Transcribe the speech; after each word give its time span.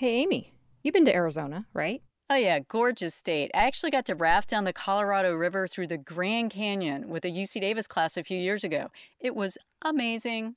Hey, 0.00 0.22
Amy, 0.22 0.54
you've 0.82 0.94
been 0.94 1.04
to 1.04 1.14
Arizona, 1.14 1.66
right? 1.74 2.00
Oh, 2.30 2.34
yeah, 2.34 2.60
gorgeous 2.60 3.14
state. 3.14 3.50
I 3.52 3.66
actually 3.66 3.90
got 3.90 4.06
to 4.06 4.14
raft 4.14 4.48
down 4.48 4.64
the 4.64 4.72
Colorado 4.72 5.34
River 5.34 5.68
through 5.68 5.88
the 5.88 5.98
Grand 5.98 6.52
Canyon 6.52 7.10
with 7.10 7.26
a 7.26 7.30
UC 7.30 7.60
Davis 7.60 7.86
class 7.86 8.16
a 8.16 8.24
few 8.24 8.38
years 8.38 8.64
ago. 8.64 8.90
It 9.20 9.36
was 9.36 9.58
amazing. 9.82 10.54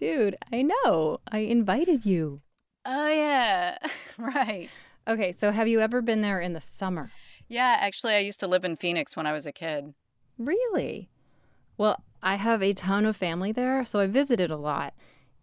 Dude, 0.00 0.38
I 0.50 0.62
know. 0.62 1.20
I 1.30 1.40
invited 1.40 2.06
you. 2.06 2.40
Oh, 2.86 3.08
yeah, 3.08 3.76
right. 4.18 4.70
Okay, 5.06 5.34
so 5.38 5.52
have 5.52 5.68
you 5.68 5.82
ever 5.82 6.00
been 6.00 6.22
there 6.22 6.40
in 6.40 6.54
the 6.54 6.62
summer? 6.62 7.10
Yeah, 7.48 7.76
actually, 7.78 8.14
I 8.14 8.20
used 8.20 8.40
to 8.40 8.48
live 8.48 8.64
in 8.64 8.78
Phoenix 8.78 9.14
when 9.14 9.26
I 9.26 9.34
was 9.34 9.44
a 9.44 9.52
kid. 9.52 9.92
Really? 10.38 11.10
Well, 11.76 12.02
I 12.22 12.36
have 12.36 12.62
a 12.62 12.72
ton 12.72 13.04
of 13.04 13.14
family 13.14 13.52
there, 13.52 13.84
so 13.84 14.00
I 14.00 14.06
visited 14.06 14.50
a 14.50 14.56
lot. 14.56 14.94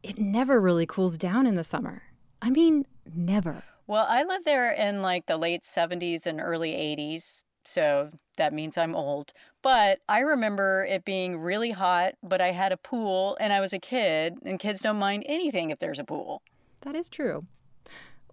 It 0.02 0.18
never 0.18 0.60
really 0.60 0.88
cools 0.88 1.20
down 1.20 1.46
in 1.46 1.54
the 1.54 1.64
summer. 1.64 2.02
I 2.42 2.50
mean, 2.50 2.88
never. 3.14 3.64
Well, 3.88 4.06
I 4.08 4.24
lived 4.24 4.46
there 4.46 4.72
in 4.72 5.02
like 5.02 5.26
the 5.26 5.38
late 5.38 5.64
70s 5.64 6.26
and 6.26 6.40
early 6.40 6.72
80s, 6.72 7.44
so 7.66 8.12
that 8.38 8.54
means 8.54 8.78
I'm 8.78 8.96
old. 8.96 9.34
But 9.62 10.00
I 10.08 10.20
remember 10.20 10.86
it 10.90 11.06
being 11.06 11.38
really 11.38 11.72
hot, 11.72 12.14
but 12.24 12.42
I 12.42 12.52
had 12.52 12.72
a 12.72 12.78
pool 12.78 13.38
and 13.40 13.52
I 13.54 13.60
was 13.60 13.74
a 13.74 13.80
kid, 13.80 14.36
and 14.46 14.60
kids 14.60 14.82
don't 14.82 15.00
mind 15.00 15.24
anything 15.26 15.70
if 15.70 15.80
there's 15.80 16.00
a 16.00 16.04
pool. 16.04 16.42
That 16.82 16.96
is 16.96 17.10
true. 17.10 17.46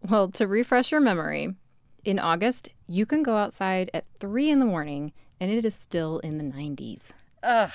Well, 0.08 0.28
to 0.32 0.46
refresh 0.46 0.90
your 0.90 1.00
memory, 1.00 1.54
in 2.04 2.18
August, 2.18 2.70
you 2.86 3.04
can 3.04 3.22
go 3.22 3.36
outside 3.36 3.90
at 3.92 4.06
3 4.20 4.50
in 4.50 4.58
the 4.58 4.66
morning 4.66 5.12
and 5.38 5.50
it 5.50 5.64
is 5.64 5.74
still 5.74 6.18
in 6.20 6.38
the 6.38 6.44
90s. 6.44 7.12
Ugh. 7.42 7.70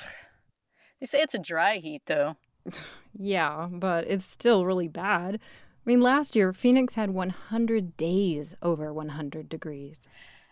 They 1.00 1.06
say 1.06 1.20
it's 1.20 1.34
a 1.34 1.38
dry 1.38 1.76
heat, 1.76 2.02
though. 2.06 2.36
yeah, 3.18 3.68
but 3.70 4.06
it's 4.08 4.24
still 4.24 4.64
really 4.64 4.88
bad. 4.88 5.40
I 5.86 5.90
mean, 5.90 6.00
last 6.00 6.34
year, 6.34 6.52
Phoenix 6.52 6.96
had 6.96 7.10
100 7.10 7.96
days 7.96 8.56
over 8.60 8.92
100 8.92 9.48
degrees. 9.48 10.00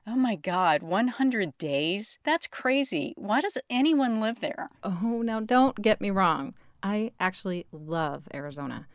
Oh 0.06 0.15
my 0.15 0.37
God, 0.37 0.84
100 0.84 1.58
days? 1.58 2.20
That's 2.22 2.47
crazy. 2.47 3.14
Why 3.17 3.41
does 3.41 3.58
anyone 3.69 4.20
live 4.20 4.41
there? 4.41 4.70
Oh, 4.84 5.23
now 5.25 5.41
don't 5.41 5.83
get 5.83 6.00
me 6.00 6.11
wrong. 6.11 6.55
I 6.84 7.11
actually 7.19 7.67
love 7.73 8.28
Arizona. 8.33 8.86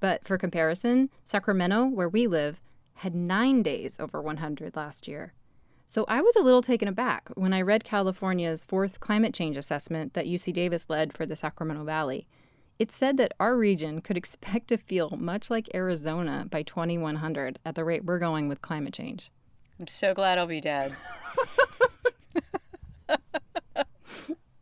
But 0.00 0.26
for 0.26 0.38
comparison, 0.38 1.10
Sacramento, 1.24 1.84
where 1.84 2.08
we 2.08 2.26
live, 2.26 2.58
had 2.94 3.14
nine 3.14 3.62
days 3.62 4.00
over 4.00 4.22
100 4.22 4.74
last 4.74 5.06
year. 5.06 5.34
So 5.88 6.06
I 6.08 6.22
was 6.22 6.34
a 6.36 6.42
little 6.42 6.62
taken 6.62 6.88
aback 6.88 7.28
when 7.34 7.52
I 7.52 7.60
read 7.60 7.84
California's 7.84 8.64
fourth 8.64 8.98
climate 9.00 9.34
change 9.34 9.58
assessment 9.58 10.14
that 10.14 10.24
UC 10.24 10.54
Davis 10.54 10.88
led 10.88 11.12
for 11.12 11.26
the 11.26 11.36
Sacramento 11.36 11.84
Valley. 11.84 12.26
It 12.78 12.90
said 12.90 13.16
that 13.18 13.32
our 13.38 13.56
region 13.56 14.00
could 14.00 14.16
expect 14.16 14.68
to 14.68 14.76
feel 14.76 15.10
much 15.16 15.50
like 15.50 15.68
Arizona 15.74 16.46
by 16.50 16.62
2100 16.62 17.58
at 17.64 17.74
the 17.74 17.84
rate 17.84 18.04
we're 18.04 18.18
going 18.18 18.48
with 18.48 18.62
climate 18.62 18.94
change. 18.94 19.30
I'm 19.78 19.86
so 19.86 20.14
glad 20.14 20.38
I'll 20.38 20.46
be 20.46 20.60
dead. 20.60 20.94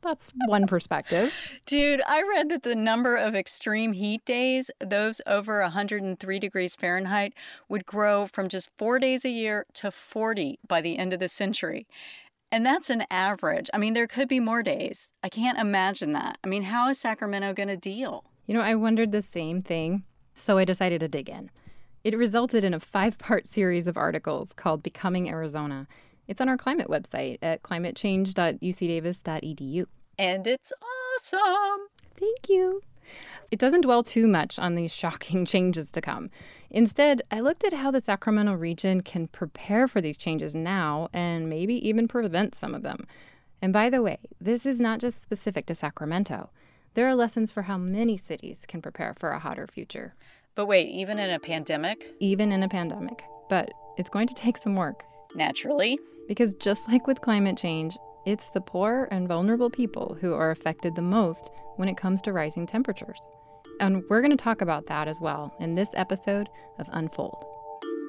That's 0.02 0.32
one 0.46 0.66
perspective. 0.66 1.32
Dude, 1.66 2.00
I 2.06 2.22
read 2.22 2.48
that 2.48 2.62
the 2.62 2.74
number 2.74 3.16
of 3.16 3.34
extreme 3.34 3.92
heat 3.92 4.24
days, 4.24 4.70
those 4.80 5.20
over 5.26 5.60
103 5.60 6.38
degrees 6.38 6.74
Fahrenheit, 6.74 7.34
would 7.68 7.84
grow 7.84 8.26
from 8.26 8.48
just 8.48 8.70
four 8.78 8.98
days 8.98 9.24
a 9.24 9.30
year 9.30 9.66
to 9.74 9.90
40 9.90 10.58
by 10.66 10.80
the 10.80 10.98
end 10.98 11.12
of 11.12 11.20
the 11.20 11.28
century. 11.28 11.86
And 12.52 12.66
that's 12.66 12.90
an 12.90 13.04
average. 13.10 13.70
I 13.72 13.78
mean, 13.78 13.92
there 13.92 14.06
could 14.06 14.28
be 14.28 14.40
more 14.40 14.62
days. 14.62 15.12
I 15.22 15.28
can't 15.28 15.58
imagine 15.58 16.12
that. 16.14 16.38
I 16.42 16.48
mean, 16.48 16.64
how 16.64 16.88
is 16.88 16.98
Sacramento 16.98 17.54
going 17.54 17.68
to 17.68 17.76
deal? 17.76 18.24
You 18.46 18.54
know, 18.54 18.60
I 18.60 18.74
wondered 18.74 19.12
the 19.12 19.22
same 19.22 19.60
thing, 19.60 20.04
so 20.34 20.58
I 20.58 20.64
decided 20.64 21.00
to 21.00 21.08
dig 21.08 21.28
in. 21.28 21.50
It 22.02 22.16
resulted 22.16 22.64
in 22.64 22.74
a 22.74 22.80
five 22.80 23.18
part 23.18 23.46
series 23.46 23.86
of 23.86 23.96
articles 23.96 24.50
called 24.56 24.82
Becoming 24.82 25.28
Arizona 25.28 25.86
it's 26.30 26.40
on 26.40 26.48
our 26.48 26.56
climate 26.56 26.86
website 26.86 27.38
at 27.42 27.64
climatechange.ucdavis.edu. 27.64 29.86
And 30.16 30.46
it's 30.46 30.72
awesome. 31.16 31.88
Thank 32.16 32.48
you. 32.48 32.82
It 33.50 33.58
doesn't 33.58 33.82
dwell 33.82 34.02
too 34.02 34.26
much 34.26 34.58
on 34.58 34.74
these 34.74 34.92
shocking 34.92 35.44
changes 35.52 35.90
to 35.92 36.00
come. 36.00 36.30
Instead, 36.70 37.22
I 37.30 37.40
looked 37.40 37.64
at 37.64 37.72
how 37.72 37.90
the 37.90 38.00
Sacramento 38.00 38.54
region 38.54 39.02
can 39.02 39.26
prepare 39.26 39.88
for 39.88 40.00
these 40.00 40.16
changes 40.16 40.54
now 40.54 41.08
and 41.12 41.48
maybe 41.48 41.74
even 41.88 42.08
prevent 42.08 42.54
some 42.54 42.74
of 42.74 42.82
them. 42.82 43.06
And 43.62 43.72
by 43.72 43.90
the 43.90 44.02
way, 44.02 44.18
this 44.40 44.64
is 44.64 44.80
not 44.80 45.00
just 45.00 45.22
specific 45.22 45.66
to 45.66 45.74
Sacramento. 45.74 46.50
There 46.94 47.06
are 47.06 47.14
lessons 47.14 47.50
for 47.50 47.62
how 47.62 47.78
many 47.78 48.16
cities 48.16 48.64
can 48.66 48.82
prepare 48.82 49.14
for 49.18 49.30
a 49.30 49.38
hotter 49.38 49.66
future. 49.66 50.12
But 50.54 50.66
wait, 50.66 50.88
even 50.88 51.18
in 51.18 51.30
a 51.30 51.38
pandemic? 51.38 52.14
Even 52.20 52.52
in 52.52 52.62
a 52.62 52.68
pandemic. 52.68 53.22
But 53.48 53.70
it's 53.96 54.10
going 54.10 54.28
to 54.28 54.34
take 54.34 54.56
some 54.56 54.76
work. 54.76 55.04
Naturally. 55.34 55.98
Because 56.26 56.54
just 56.54 56.88
like 56.88 57.06
with 57.06 57.20
climate 57.20 57.56
change, 57.56 57.96
it's 58.26 58.50
the 58.50 58.60
poor 58.60 59.08
and 59.10 59.26
vulnerable 59.26 59.70
people 59.70 60.16
who 60.20 60.34
are 60.34 60.50
affected 60.50 60.94
the 60.94 61.02
most 61.02 61.50
when 61.76 61.88
it 61.88 61.96
comes 61.96 62.20
to 62.22 62.32
rising 62.32 62.66
temperatures. 62.66 63.20
And 63.80 64.02
we're 64.10 64.20
going 64.20 64.30
to 64.30 64.36
talk 64.36 64.60
about 64.60 64.86
that 64.86 65.08
as 65.08 65.20
well 65.20 65.54
in 65.58 65.74
this 65.74 65.88
episode 65.94 66.48
of 66.78 66.86
Unfold. 66.92 67.44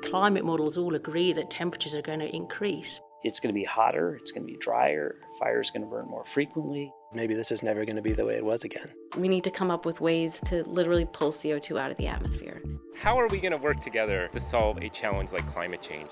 Climate 0.03 0.43
models 0.43 0.77
all 0.77 0.95
agree 0.95 1.31
that 1.31 1.49
temperatures 1.49 1.95
are 1.95 2.01
going 2.01 2.19
to 2.19 2.35
increase. 2.35 2.99
It's 3.23 3.39
going 3.39 3.53
to 3.53 3.57
be 3.57 3.63
hotter, 3.63 4.15
it's 4.15 4.31
going 4.31 4.45
to 4.45 4.51
be 4.51 4.57
drier, 4.57 5.15
fire 5.39 5.61
is 5.61 5.69
going 5.69 5.83
to 5.83 5.87
burn 5.87 6.07
more 6.07 6.25
frequently. 6.25 6.91
Maybe 7.13 7.35
this 7.35 7.51
is 7.51 7.61
never 7.61 7.85
going 7.85 7.95
to 7.95 8.01
be 8.01 8.13
the 8.13 8.25
way 8.25 8.35
it 8.35 8.43
was 8.43 8.63
again. 8.63 8.87
We 9.15 9.27
need 9.27 9.43
to 9.43 9.51
come 9.51 9.69
up 9.69 9.85
with 9.85 10.01
ways 10.01 10.41
to 10.47 10.63
literally 10.63 11.05
pull 11.05 11.31
CO2 11.31 11.79
out 11.79 11.91
of 11.91 11.97
the 11.97 12.07
atmosphere. 12.07 12.61
How 12.95 13.19
are 13.19 13.27
we 13.27 13.39
going 13.39 13.51
to 13.51 13.57
work 13.57 13.79
together 13.79 14.27
to 14.33 14.39
solve 14.39 14.77
a 14.77 14.89
challenge 14.89 15.31
like 15.31 15.47
climate 15.47 15.81
change? 15.81 16.09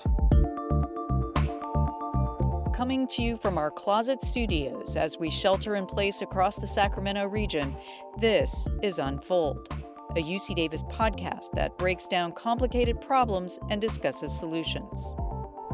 Coming 2.80 3.06
to 3.08 3.20
you 3.22 3.36
from 3.36 3.58
our 3.58 3.70
closet 3.70 4.22
studios 4.22 4.96
as 4.96 5.18
we 5.18 5.28
shelter 5.28 5.76
in 5.76 5.84
place 5.84 6.22
across 6.22 6.56
the 6.56 6.66
Sacramento 6.66 7.26
region, 7.26 7.76
this 8.16 8.66
is 8.82 8.98
Unfold, 8.98 9.68
a 10.16 10.22
UC 10.22 10.56
Davis 10.56 10.82
podcast 10.84 11.52
that 11.52 11.76
breaks 11.76 12.06
down 12.06 12.32
complicated 12.32 12.98
problems 12.98 13.58
and 13.68 13.82
discusses 13.82 14.32
solutions. 14.32 15.14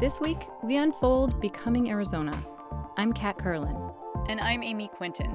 This 0.01 0.19
week, 0.19 0.39
we 0.63 0.75
unfold 0.75 1.39
Becoming 1.39 1.89
Arizona. 1.89 2.45
I'm 2.97 3.13
Kat 3.13 3.37
Kerlin. 3.37 3.95
And 4.27 4.41
I'm 4.41 4.61
Amy 4.61 4.89
Quinton. 4.89 5.33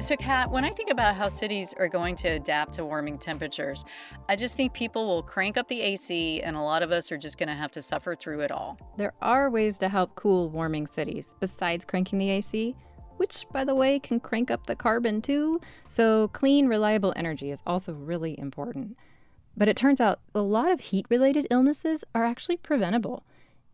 So, 0.00 0.14
Kat, 0.14 0.52
when 0.52 0.64
I 0.64 0.70
think 0.70 0.90
about 0.90 1.16
how 1.16 1.26
cities 1.26 1.74
are 1.76 1.88
going 1.88 2.14
to 2.16 2.28
adapt 2.28 2.74
to 2.74 2.84
warming 2.84 3.18
temperatures, 3.18 3.84
I 4.28 4.36
just 4.36 4.56
think 4.56 4.72
people 4.72 5.06
will 5.06 5.24
crank 5.24 5.56
up 5.56 5.66
the 5.66 5.80
AC 5.80 6.40
and 6.40 6.54
a 6.54 6.60
lot 6.60 6.84
of 6.84 6.92
us 6.92 7.10
are 7.10 7.18
just 7.18 7.36
going 7.36 7.48
to 7.48 7.54
have 7.56 7.72
to 7.72 7.82
suffer 7.82 8.14
through 8.14 8.40
it 8.40 8.52
all. 8.52 8.78
There 8.96 9.12
are 9.20 9.50
ways 9.50 9.76
to 9.78 9.88
help 9.88 10.14
cool 10.14 10.50
warming 10.50 10.86
cities 10.86 11.34
besides 11.40 11.84
cranking 11.84 12.20
the 12.20 12.30
AC, 12.30 12.76
which, 13.16 13.44
by 13.52 13.64
the 13.64 13.74
way, 13.74 13.98
can 13.98 14.20
crank 14.20 14.52
up 14.52 14.66
the 14.66 14.76
carbon 14.76 15.20
too. 15.20 15.60
So, 15.88 16.28
clean, 16.28 16.68
reliable 16.68 17.12
energy 17.16 17.50
is 17.50 17.60
also 17.66 17.92
really 17.92 18.38
important. 18.38 18.96
But 19.56 19.66
it 19.66 19.76
turns 19.76 20.00
out 20.00 20.20
a 20.32 20.42
lot 20.42 20.70
of 20.70 20.78
heat 20.78 21.06
related 21.10 21.48
illnesses 21.50 22.04
are 22.14 22.24
actually 22.24 22.58
preventable. 22.58 23.24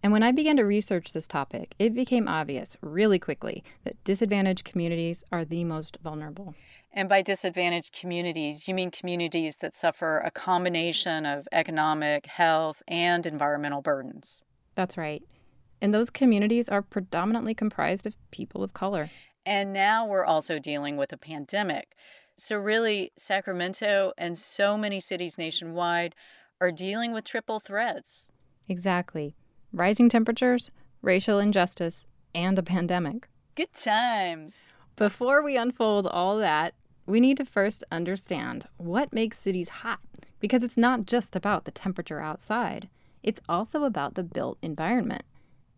And 0.04 0.12
when 0.12 0.22
I 0.22 0.32
began 0.32 0.58
to 0.58 0.66
research 0.66 1.14
this 1.14 1.26
topic, 1.26 1.74
it 1.78 1.94
became 1.94 2.28
obvious 2.28 2.76
really 2.82 3.18
quickly 3.18 3.64
that 3.84 4.04
disadvantaged 4.04 4.62
communities 4.62 5.24
are 5.32 5.46
the 5.46 5.64
most 5.64 5.96
vulnerable. 6.04 6.54
And 6.92 7.08
by 7.08 7.22
disadvantaged 7.22 7.98
communities, 7.98 8.68
you 8.68 8.74
mean 8.74 8.90
communities 8.90 9.56
that 9.62 9.72
suffer 9.72 10.18
a 10.18 10.30
combination 10.30 11.24
of 11.24 11.48
economic, 11.52 12.26
health, 12.26 12.82
and 12.86 13.24
environmental 13.24 13.80
burdens. 13.80 14.42
That's 14.74 14.98
right. 14.98 15.22
And 15.80 15.94
those 15.94 16.10
communities 16.10 16.68
are 16.68 16.82
predominantly 16.82 17.54
comprised 17.54 18.04
of 18.06 18.14
people 18.30 18.62
of 18.62 18.74
color. 18.74 19.10
And 19.46 19.72
now 19.72 20.06
we're 20.06 20.26
also 20.26 20.58
dealing 20.58 20.98
with 20.98 21.14
a 21.14 21.18
pandemic. 21.18 21.96
So, 22.36 22.58
really, 22.58 23.10
Sacramento 23.16 24.12
and 24.18 24.36
so 24.36 24.76
many 24.76 25.00
cities 25.00 25.38
nationwide 25.38 26.14
are 26.60 26.70
dealing 26.70 27.14
with 27.14 27.24
triple 27.24 27.58
threats. 27.58 28.30
Exactly 28.68 29.34
rising 29.74 30.08
temperatures, 30.08 30.70
racial 31.02 31.38
injustice, 31.38 32.06
and 32.34 32.58
a 32.58 32.62
pandemic. 32.62 33.28
Good 33.56 33.72
times. 33.72 34.64
Before 34.96 35.42
we 35.42 35.56
unfold 35.56 36.06
all 36.06 36.38
that, 36.38 36.74
we 37.06 37.20
need 37.20 37.36
to 37.38 37.44
first 37.44 37.82
understand 37.90 38.66
what 38.76 39.12
makes 39.12 39.38
cities 39.38 39.68
hot 39.68 39.98
because 40.40 40.62
it's 40.62 40.76
not 40.76 41.06
just 41.06 41.34
about 41.34 41.64
the 41.64 41.70
temperature 41.70 42.20
outside, 42.20 42.88
it's 43.22 43.40
also 43.48 43.84
about 43.84 44.14
the 44.14 44.22
built 44.22 44.58
environment. 44.62 45.24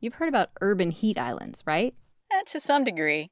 You've 0.00 0.14
heard 0.14 0.28
about 0.28 0.50
urban 0.60 0.90
heat 0.90 1.19
islands, 1.19 1.62
right? 1.66 1.94
Eh, 2.32 2.43
to 2.46 2.60
some 2.60 2.84
degree. 2.84 3.31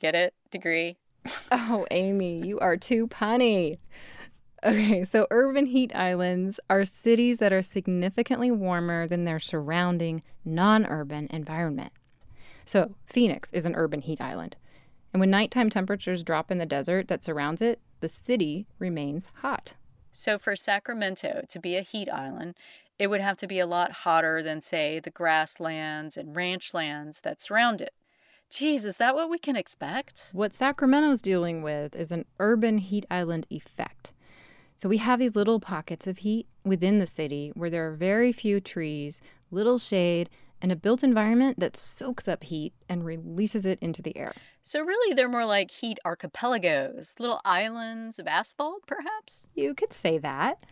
Get 0.00 0.14
it? 0.14 0.34
Degree. 0.50 0.96
oh, 1.52 1.86
Amy, 1.90 2.44
you 2.44 2.58
are 2.58 2.76
too 2.76 3.06
punny. 3.06 3.78
Okay, 4.64 5.02
so 5.02 5.26
urban 5.32 5.66
heat 5.66 5.90
islands 5.94 6.60
are 6.70 6.84
cities 6.84 7.38
that 7.38 7.52
are 7.52 7.62
significantly 7.62 8.52
warmer 8.52 9.08
than 9.08 9.24
their 9.24 9.40
surrounding 9.40 10.22
non 10.44 10.86
urban 10.86 11.26
environment. 11.30 11.92
So, 12.64 12.94
Phoenix 13.06 13.52
is 13.52 13.66
an 13.66 13.74
urban 13.74 14.02
heat 14.02 14.20
island. 14.20 14.54
And 15.12 15.18
when 15.18 15.30
nighttime 15.30 15.68
temperatures 15.68 16.22
drop 16.22 16.50
in 16.50 16.58
the 16.58 16.66
desert 16.66 17.08
that 17.08 17.24
surrounds 17.24 17.60
it, 17.60 17.80
the 18.00 18.08
city 18.08 18.66
remains 18.78 19.28
hot. 19.40 19.74
So, 20.12 20.38
for 20.38 20.54
Sacramento 20.54 21.42
to 21.48 21.58
be 21.58 21.76
a 21.76 21.82
heat 21.82 22.08
island, 22.08 22.54
it 22.98 23.08
would 23.08 23.20
have 23.20 23.36
to 23.38 23.48
be 23.48 23.58
a 23.58 23.66
lot 23.66 23.90
hotter 23.90 24.44
than, 24.44 24.60
say, 24.60 25.00
the 25.00 25.10
grasslands 25.10 26.16
and 26.16 26.36
ranch 26.36 26.72
lands 26.72 27.22
that 27.22 27.40
surround 27.40 27.80
it. 27.80 27.94
Geez, 28.48 28.84
is 28.84 28.98
that 28.98 29.16
what 29.16 29.28
we 29.28 29.38
can 29.38 29.56
expect? 29.56 30.28
What 30.32 30.54
Sacramento's 30.54 31.22
dealing 31.22 31.62
with 31.62 31.96
is 31.96 32.12
an 32.12 32.26
urban 32.38 32.78
heat 32.78 33.06
island 33.10 33.46
effect. 33.50 34.12
So 34.82 34.88
we 34.88 34.96
have 34.98 35.20
these 35.20 35.36
little 35.36 35.60
pockets 35.60 36.08
of 36.08 36.18
heat 36.18 36.48
within 36.64 36.98
the 36.98 37.06
city 37.06 37.52
where 37.54 37.70
there 37.70 37.86
are 37.86 37.94
very 37.94 38.32
few 38.32 38.58
trees, 38.58 39.20
little 39.52 39.78
shade, 39.78 40.28
and 40.60 40.72
a 40.72 40.76
built 40.76 41.04
environment 41.04 41.60
that 41.60 41.76
soaks 41.76 42.26
up 42.26 42.42
heat 42.42 42.72
and 42.88 43.04
releases 43.04 43.64
it 43.64 43.78
into 43.80 44.02
the 44.02 44.16
air. 44.16 44.32
So, 44.60 44.82
really, 44.82 45.14
they're 45.14 45.28
more 45.28 45.46
like 45.46 45.70
heat 45.70 46.00
archipelagos, 46.04 47.14
little 47.20 47.40
islands 47.44 48.18
of 48.18 48.26
asphalt, 48.26 48.84
perhaps? 48.88 49.46
You 49.54 49.72
could 49.72 49.92
say 49.92 50.18
that. 50.18 50.66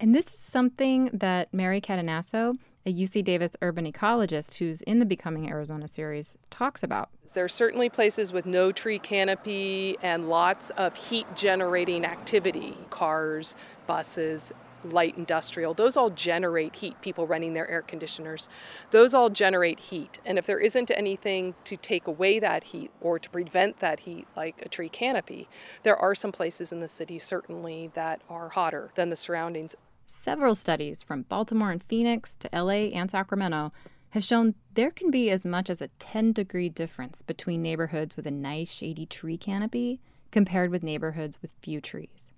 And 0.00 0.12
this 0.12 0.26
is 0.26 0.40
something 0.40 1.10
that 1.12 1.54
Mary 1.54 1.80
Cadenasso, 1.80 2.58
a 2.86 2.92
UC 2.94 3.24
Davis 3.24 3.50
urban 3.62 3.90
ecologist 3.90 4.54
who's 4.54 4.80
in 4.82 5.00
the 5.00 5.04
Becoming 5.04 5.50
Arizona 5.50 5.88
series, 5.88 6.36
talks 6.50 6.84
about. 6.84 7.10
There 7.34 7.44
are 7.44 7.48
certainly 7.48 7.88
places 7.88 8.32
with 8.32 8.46
no 8.46 8.70
tree 8.70 9.00
canopy 9.00 9.96
and 10.02 10.28
lots 10.28 10.70
of 10.70 10.94
heat 10.94 11.26
generating 11.34 12.04
activity 12.04 12.78
cars, 12.88 13.56
buses, 13.88 14.52
light 14.84 15.16
industrial, 15.16 15.74
those 15.74 15.96
all 15.96 16.10
generate 16.10 16.76
heat. 16.76 17.00
People 17.00 17.26
running 17.26 17.54
their 17.54 17.68
air 17.68 17.82
conditioners, 17.82 18.48
those 18.92 19.14
all 19.14 19.30
generate 19.30 19.80
heat. 19.80 20.20
And 20.24 20.38
if 20.38 20.46
there 20.46 20.60
isn't 20.60 20.92
anything 20.92 21.54
to 21.64 21.76
take 21.76 22.06
away 22.06 22.38
that 22.38 22.64
heat 22.64 22.92
or 23.00 23.18
to 23.18 23.28
prevent 23.28 23.80
that 23.80 24.00
heat, 24.00 24.28
like 24.36 24.62
a 24.64 24.68
tree 24.68 24.88
canopy, 24.88 25.48
there 25.82 25.96
are 25.96 26.14
some 26.14 26.30
places 26.30 26.70
in 26.70 26.78
the 26.78 26.88
city 26.88 27.18
certainly 27.18 27.90
that 27.94 28.20
are 28.30 28.50
hotter 28.50 28.90
than 28.94 29.10
the 29.10 29.16
surroundings. 29.16 29.74
Several 30.06 30.54
studies 30.54 31.02
from 31.02 31.22
Baltimore 31.22 31.70
and 31.70 31.82
Phoenix 31.82 32.36
to 32.38 32.48
LA 32.52 32.90
and 32.94 33.10
Sacramento 33.10 33.72
have 34.10 34.24
shown 34.24 34.54
there 34.74 34.90
can 34.90 35.10
be 35.10 35.30
as 35.30 35.44
much 35.44 35.68
as 35.68 35.82
a 35.82 35.88
10 35.98 36.32
degree 36.32 36.68
difference 36.68 37.22
between 37.22 37.62
neighborhoods 37.62 38.16
with 38.16 38.26
a 38.26 38.30
nice 38.30 38.70
shady 38.70 39.04
tree 39.06 39.36
canopy 39.36 40.00
compared 40.30 40.70
with 40.70 40.82
neighborhoods 40.82 41.40
with 41.42 41.50
few 41.60 41.80
trees. 41.80 42.30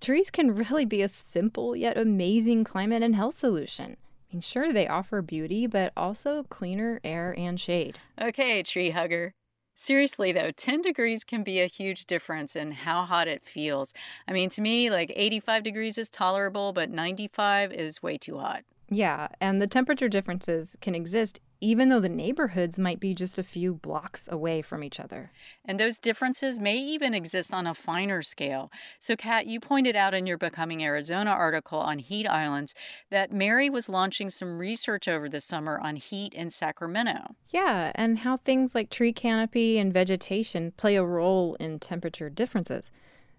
Trees 0.00 0.30
can 0.30 0.54
really 0.54 0.84
be 0.84 1.02
a 1.02 1.08
simple 1.08 1.74
yet 1.76 1.96
amazing 1.98 2.64
climate 2.64 3.02
and 3.02 3.14
health 3.14 3.38
solution. 3.38 3.96
I 4.30 4.34
mean, 4.34 4.40
sure, 4.40 4.72
they 4.72 4.86
offer 4.86 5.22
beauty, 5.22 5.66
but 5.66 5.92
also 5.96 6.44
cleaner 6.44 7.00
air 7.02 7.34
and 7.36 7.58
shade. 7.58 7.98
Okay, 8.20 8.62
tree 8.62 8.90
hugger. 8.90 9.34
Seriously, 9.80 10.32
though, 10.32 10.50
10 10.50 10.82
degrees 10.82 11.22
can 11.22 11.44
be 11.44 11.60
a 11.60 11.66
huge 11.66 12.04
difference 12.04 12.56
in 12.56 12.72
how 12.72 13.04
hot 13.04 13.28
it 13.28 13.44
feels. 13.44 13.94
I 14.26 14.32
mean, 14.32 14.50
to 14.50 14.60
me, 14.60 14.90
like 14.90 15.12
85 15.14 15.62
degrees 15.62 15.96
is 15.96 16.10
tolerable, 16.10 16.72
but 16.72 16.90
95 16.90 17.70
is 17.70 18.02
way 18.02 18.18
too 18.18 18.38
hot. 18.38 18.64
Yeah, 18.90 19.28
and 19.40 19.60
the 19.60 19.66
temperature 19.66 20.08
differences 20.08 20.76
can 20.80 20.94
exist 20.94 21.40
even 21.60 21.88
though 21.88 22.00
the 22.00 22.08
neighborhoods 22.08 22.78
might 22.78 23.00
be 23.00 23.14
just 23.14 23.38
a 23.38 23.42
few 23.42 23.74
blocks 23.74 24.28
away 24.30 24.62
from 24.62 24.84
each 24.84 25.00
other. 25.00 25.32
And 25.64 25.78
those 25.78 25.98
differences 25.98 26.60
may 26.60 26.76
even 26.76 27.14
exist 27.14 27.52
on 27.52 27.66
a 27.66 27.74
finer 27.74 28.22
scale. 28.22 28.70
So, 29.00 29.16
Kat, 29.16 29.46
you 29.46 29.58
pointed 29.58 29.96
out 29.96 30.14
in 30.14 30.26
your 30.26 30.38
Becoming 30.38 30.82
Arizona 30.84 31.30
article 31.30 31.80
on 31.80 31.98
heat 31.98 32.26
islands 32.28 32.74
that 33.10 33.32
Mary 33.32 33.68
was 33.68 33.88
launching 33.88 34.30
some 34.30 34.58
research 34.58 35.08
over 35.08 35.28
the 35.28 35.40
summer 35.40 35.80
on 35.80 35.96
heat 35.96 36.32
in 36.32 36.50
Sacramento. 36.50 37.34
Yeah, 37.50 37.92
and 37.94 38.20
how 38.20 38.36
things 38.36 38.74
like 38.74 38.90
tree 38.90 39.12
canopy 39.12 39.78
and 39.78 39.92
vegetation 39.92 40.72
play 40.76 40.94
a 40.96 41.04
role 41.04 41.56
in 41.58 41.80
temperature 41.80 42.30
differences, 42.30 42.92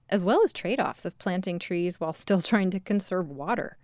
as 0.09 0.25
well 0.25 0.43
as 0.43 0.51
trade 0.51 0.79
offs 0.79 1.05
of 1.05 1.17
planting 1.19 1.57
trees 1.57 2.01
while 2.01 2.13
still 2.13 2.41
trying 2.41 2.71
to 2.71 2.79
conserve 2.79 3.29
water. 3.29 3.77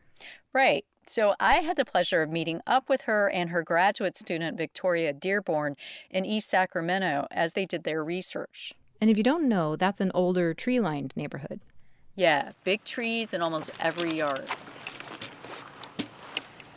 Right. 0.54 0.86
So 1.08 1.36
I 1.40 1.56
had 1.58 1.78
the 1.78 1.86
pleasure 1.86 2.24
of 2.24 2.32
meeting 2.32 2.62
up 2.66 2.90
with 2.90 3.02
her 3.02 3.30
and 3.30 3.52
her 3.52 3.62
graduate 3.62 4.18
student, 4.18 4.58
Victoria 4.58 5.14
Dearborn, 5.14 5.76
in 6.10 6.26
East 6.26 6.50
Sacramento 6.50 7.28
as 7.30 7.54
they 7.54 7.66
did 7.66 7.84
their 7.84 8.04
research. 8.04 8.74
And 9.00 9.10
if 9.10 9.18
you 9.18 9.24
don't 9.24 9.48
know, 9.48 9.76
that's 9.76 10.00
an 10.00 10.12
older 10.16 10.54
tree 10.54 10.80
lined 10.80 11.14
neighborhood. 11.16 11.60
Yeah, 12.16 12.54
big 12.64 12.84
trees 12.86 13.34
in 13.34 13.42
almost 13.42 13.72
every 13.80 14.16
yard. 14.16 14.50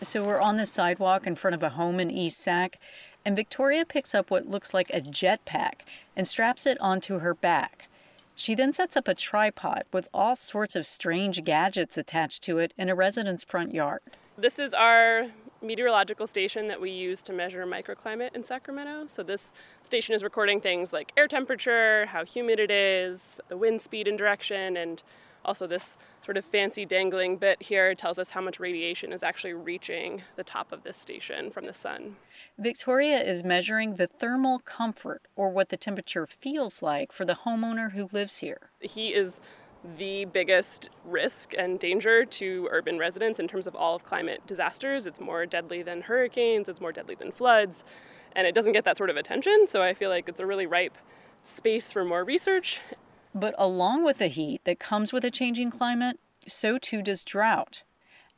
So 0.03 0.25
we're 0.25 0.41
on 0.41 0.57
the 0.57 0.67
sidewalk 0.67 1.27
in 1.27 1.37
front 1.37 1.55
of 1.55 1.63
a 1.63 1.71
home 1.71 1.99
in 1.99 2.11
East 2.11 2.39
Sac, 2.39 2.79
and 3.25 3.35
Victoria 3.35 3.85
picks 3.85 4.15
up 4.15 4.31
what 4.31 4.49
looks 4.49 4.75
like 4.75 4.91
a 4.91 5.01
jetpack 5.01 5.81
and 6.17 6.27
straps 6.27 6.67
it 6.67 6.79
onto 6.81 7.19
her 7.21 7.35
back. 7.35 7.88
She 8.39 8.55
then 8.55 8.73
sets 8.73 8.97
up 8.97 9.09
a 9.09 9.17
tripod 9.17 9.83
with 9.93 10.07
all 10.15 10.37
sorts 10.37 10.77
of 10.77 10.87
strange 10.87 11.43
gadgets 11.43 11.99
attached 11.99 12.41
to 12.45 12.59
it 12.59 12.73
in 12.79 12.89
a 12.89 12.95
resident's 12.95 13.43
front 13.43 13.75
yard. 13.75 13.99
This 14.39 14.61
is 14.61 14.73
our 14.73 15.27
meteorological 15.61 16.29
station 16.29 16.69
that 16.69 16.81
we 16.81 16.93
use 16.93 17.21
to 17.23 17.33
measure 17.33 17.67
microclimate 17.67 18.37
in 18.37 18.45
Sacramento. 18.45 19.07
So, 19.07 19.25
this 19.25 19.55
station 19.83 20.15
is 20.15 20.23
recording 20.23 20.61
things 20.61 20.93
like 20.93 21.13
air 21.17 21.27
temperature, 21.27 22.07
how 22.07 22.25
humid 22.25 22.61
it 22.61 22.71
is, 22.71 23.41
the 23.49 23.57
wind 23.57 23.83
speed 23.83 24.07
and 24.07 24.17
direction, 24.17 24.77
and 24.77 25.03
also, 25.49 25.67
this 25.67 25.97
sort 26.23 26.37
of 26.37 26.45
fancy 26.45 26.85
dangling 26.85 27.39
bit 27.39 27.63
here 27.63 27.95
tells 27.95 28.19
us 28.19 28.31
how 28.31 28.43
much 28.43 28.61
radiation 28.61 29.15
is 29.15 29.23
actually 29.23 29.55
reaching 29.55 30.21
the 30.37 30.45
top 30.45 30.73
of 30.73 30.83
this 30.83 30.99
station 30.99 31.51
from 31.51 31.65
the 31.65 31.73
sun. 31.73 32.17
Victoria 32.59 33.19
is 33.23 33.43
measuring 33.43 33.97
the 33.97 34.07
thermal 34.07 34.59
comfort, 34.59 35.23
or 35.37 35.49
what 35.49 35.71
the 35.71 35.79
temperature 35.79 36.27
feels 36.27 36.83
like, 36.83 37.13
for 37.13 37.25
the 37.25 37.39
homeowner 37.47 37.93
who 37.93 38.11
lives 38.13 38.39
here. 38.39 38.69
He 38.81 39.15
is 39.15 39.41
the 39.97 40.27
biggest 40.27 40.91
risk 41.03 41.55
and 41.57 41.79
danger 41.79 42.27
to 42.27 42.69
urban 42.71 42.99
residents 42.99 43.39
in 43.39 43.49
terms 43.49 43.67
of 43.67 43.75
all 43.75 43.97
of 43.97 44.05
climate 44.05 44.47
disasters. 44.47 45.07
It's 45.07 45.19
more 45.19 45.47
deadly 45.47 45.83
than 45.83 46.03
hurricanes, 46.03 46.69
it's 46.69 46.81
more 46.81 46.93
deadly 46.93 47.15
than 47.15 47.33
floods, 47.33 47.85
and 48.37 48.47
it 48.47 48.55
doesn't 48.55 48.75
get 48.75 48.85
that 48.85 48.99
sort 48.99 49.09
of 49.09 49.17
attention. 49.17 49.67
So 49.67 49.83
I 49.83 49.95
feel 49.95 50.11
like 50.11 50.29
it's 50.29 50.41
a 50.41 50.47
really 50.47 50.67
ripe 50.67 50.99
space 51.43 51.91
for 51.91 52.05
more 52.05 52.23
research 52.23 52.81
but 53.39 53.55
along 53.59 54.05
with 54.05 54.19
the 54.19 54.29
heat 54.29 54.61
that 54.65 54.79
comes 54.79 55.13
with 55.13 55.25
a 55.25 55.31
changing 55.31 55.71
climate, 55.71 56.19
so 56.47 56.79
too 56.79 57.03
does 57.03 57.25
drought. 57.25 57.83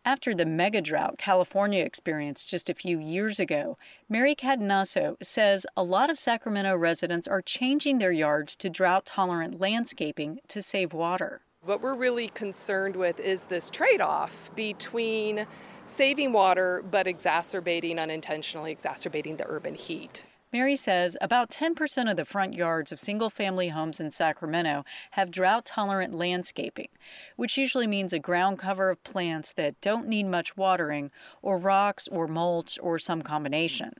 After 0.04 0.34
the 0.34 0.46
mega 0.46 0.80
drought 0.80 1.18
California 1.18 1.84
experienced 1.84 2.48
just 2.48 2.70
a 2.70 2.74
few 2.74 2.98
years 2.98 3.38
ago, 3.38 3.76
Mary 4.08 4.34
Cadenasso 4.34 5.16
says 5.22 5.66
a 5.76 5.82
lot 5.82 6.08
of 6.08 6.18
Sacramento 6.18 6.74
residents 6.74 7.28
are 7.28 7.42
changing 7.42 7.98
their 7.98 8.12
yards 8.12 8.56
to 8.56 8.70
drought 8.70 9.04
tolerant 9.04 9.60
landscaping 9.60 10.40
to 10.48 10.62
save 10.62 10.94
water. 10.94 11.42
What 11.62 11.82
we're 11.82 11.94
really 11.94 12.28
concerned 12.28 12.96
with 12.96 13.20
is 13.20 13.44
this 13.44 13.68
trade 13.68 14.00
off 14.00 14.50
between 14.56 15.46
saving 15.84 16.32
water 16.32 16.82
but 16.90 17.06
exacerbating, 17.06 17.98
unintentionally 17.98 18.72
exacerbating 18.72 19.36
the 19.36 19.44
urban 19.46 19.74
heat. 19.74 20.24
Mary 20.52 20.74
says 20.74 21.16
about 21.20 21.48
10% 21.48 22.10
of 22.10 22.16
the 22.16 22.24
front 22.24 22.54
yards 22.54 22.90
of 22.90 22.98
single 22.98 23.30
family 23.30 23.68
homes 23.68 24.00
in 24.00 24.10
Sacramento 24.10 24.84
have 25.12 25.30
drought 25.30 25.64
tolerant 25.64 26.12
landscaping, 26.12 26.88
which 27.36 27.56
usually 27.56 27.86
means 27.86 28.12
a 28.12 28.18
ground 28.18 28.58
cover 28.58 28.90
of 28.90 29.02
plants 29.04 29.52
that 29.52 29.80
don't 29.80 30.08
need 30.08 30.26
much 30.26 30.56
watering, 30.56 31.12
or 31.40 31.56
rocks, 31.56 32.08
or 32.08 32.26
mulch, 32.26 32.80
or 32.82 32.98
some 32.98 33.22
combination. 33.22 33.92